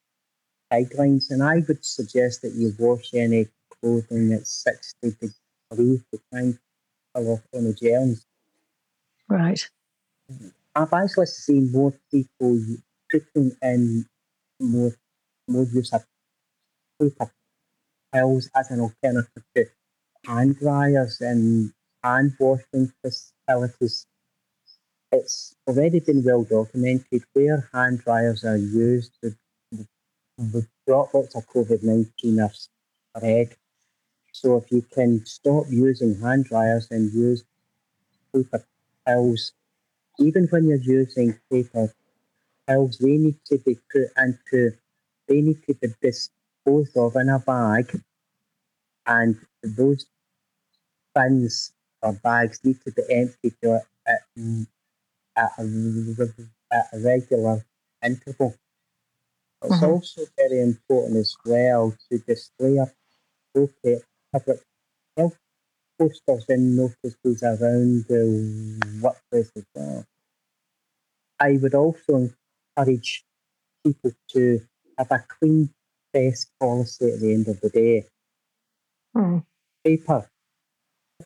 guidelines. 0.73 1.31
And 1.31 1.43
I 1.43 1.63
would 1.69 1.85
suggest 1.85 2.43
that 2.43 2.55
you 2.55 2.75
wash 2.79 3.13
any 3.15 3.49
clothing 3.71 4.33
at 4.33 4.47
60 4.47 5.17
degrees 5.21 6.03
to 6.13 6.21
try 6.31 6.41
and 6.41 6.59
kill 7.15 7.33
off 7.33 7.43
any 7.55 7.75
germs. 7.75 8.25
Right. 9.29 9.69
I've 10.75 10.93
actually 10.93 11.27
seen 11.27 11.71
more 11.73 11.93
people 12.11 12.59
putting 13.11 13.53
in 13.63 14.07
more 14.61 14.93
more 15.49 15.65
use 15.65 15.93
of 15.93 16.05
paper 17.01 17.33
towels 18.15 18.49
as 18.55 18.71
an 18.71 18.81
alternative 18.81 19.43
to 19.57 19.65
hand 20.27 20.59
dryers 20.59 21.21
and 21.21 21.73
hand 22.05 22.37
washing 22.39 22.93
facilities. 23.03 24.07
It's 25.13 25.57
already 25.67 25.99
been 25.99 26.23
well 26.23 26.45
documented 26.45 27.25
where 27.33 27.69
hand 27.73 28.01
dryers 28.01 28.45
are 28.45 28.57
used, 28.57 29.13
the, 29.21 29.37
the 30.39 30.67
droplets 30.87 31.35
of 31.35 31.49
COVID 31.49 31.83
19 31.83 32.41
are 32.41 32.53
spread. 32.53 33.57
So 34.33 34.59
if 34.59 34.71
you 34.71 34.83
can 34.83 35.27
stop 35.27 35.65
using 35.69 36.21
hand 36.21 36.45
dryers 36.45 36.87
and 36.93 37.13
use 37.13 37.45
paper 38.33 38.65
towels, 39.05 39.53
even 40.21 40.47
when 40.47 40.69
you're 40.69 40.79
using 40.79 41.39
paper 41.51 41.93
towels, 42.69 42.99
they 42.99 43.17
need 43.17 43.37
to 43.47 43.59
be 43.59 43.79
put 43.91 44.09
into, 44.17 44.73
they 45.27 45.41
need 45.41 45.61
to 45.67 45.75
be 45.75 45.89
disposed 46.01 46.97
of 46.97 47.17
in 47.17 47.29
a 47.29 47.41
bag, 47.41 48.01
and 49.07 49.37
those 49.65 50.07
bins 51.15 51.73
or 52.01 52.13
bags 52.13 52.61
need 52.65 52.81
to 52.85 52.93
be 52.93 53.03
emptied 53.11 53.57
at, 54.07 54.21
at, 55.41 55.53
a, 55.59 56.47
at 56.73 56.87
a 56.93 56.99
regular 57.01 57.65
interval. 58.05 58.55
It's 59.63 59.81
Mhm. 59.81 59.89
also 59.89 60.27
very 60.37 60.61
important 60.61 61.17
as 61.17 61.35
well 61.47 61.97
to 62.11 62.19
display 62.19 62.77
appropriate 62.79 64.05
public 64.33 64.61
health 65.17 65.39
posters 65.99 66.47
and 66.49 66.77
notices 66.77 67.43
around 67.43 68.07
the 68.09 69.01
workplace 69.03 69.51
as 69.57 69.65
well. 69.75 70.07
I 71.41 71.59
would 71.59 71.75
also 71.75 72.31
encourage 72.77 73.25
people 73.85 74.13
to 74.31 74.67
have 74.99 75.11
a 75.13 75.25
clean 75.29 75.75
desk 76.15 76.51
policy 76.61 77.13
at 77.13 77.21
the 77.21 77.35
end 77.35 77.49
of 77.49 77.61
the 77.61 77.71
day. 77.71 78.07
Mm. 79.17 79.45
Paper. 79.85 80.30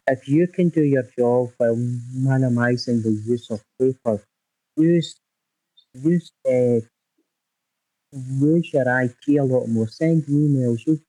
If 0.07 0.29
you 0.29 0.47
can 0.49 0.69
do 0.71 0.83
your 0.83 1.05
job 1.17 1.53
while 1.59 1.77
minimising 1.77 3.03
the 3.03 3.11
use 3.11 3.51
of 3.51 3.63
paper, 3.79 4.23
use 4.77 5.17
use 5.95 6.31
uh, 6.47 6.81
use 8.13 8.73
your 8.73 9.03
IT 9.03 9.37
a 9.39 9.45
lot 9.45 9.67
more. 9.67 9.89
Send 9.89 10.25
emails. 10.25 10.87
Use 10.87 11.01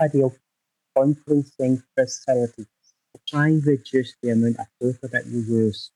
video 0.00 0.32
conferencing 0.96 1.82
facilities 1.94 2.66
try 3.26 3.48
and 3.48 3.66
reduce 3.66 4.14
the 4.22 4.30
amount 4.30 4.56
of 4.58 4.66
paper 4.80 5.08
that 5.08 5.26
you 5.26 5.40
use. 5.40 5.90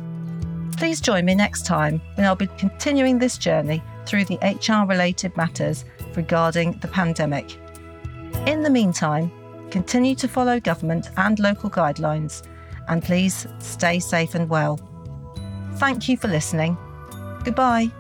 Please 0.77 1.01
join 1.01 1.25
me 1.25 1.35
next 1.35 1.67
time 1.67 2.01
when 2.15 2.27
I'll 2.27 2.37
be 2.37 2.47
continuing 2.59 3.19
this 3.19 3.39
journey 3.39 3.83
through 4.07 4.25
the 4.27 4.39
HR 4.43 4.87
related 4.87 5.37
matters 5.37 5.85
regarding 6.15 6.79
the 6.81 6.89
pandemic. 6.89 7.59
In 8.47 8.63
the 8.63 8.71
meantime, 8.71 9.31
continue 9.71 10.15
to 10.17 10.29
follow 10.29 10.61
government 10.61 11.11
and 11.17 11.39
local 11.39 11.71
guidelines 11.71 12.43
and 12.89 13.03
please 13.03 13.47
stay 13.59 13.99
safe 13.99 14.35
and 14.35 14.49
well. 14.49 14.79
Thank 15.77 16.09
you 16.09 16.17
for 16.17 16.29
listening. 16.29 16.77
Goodbye. 17.45 17.91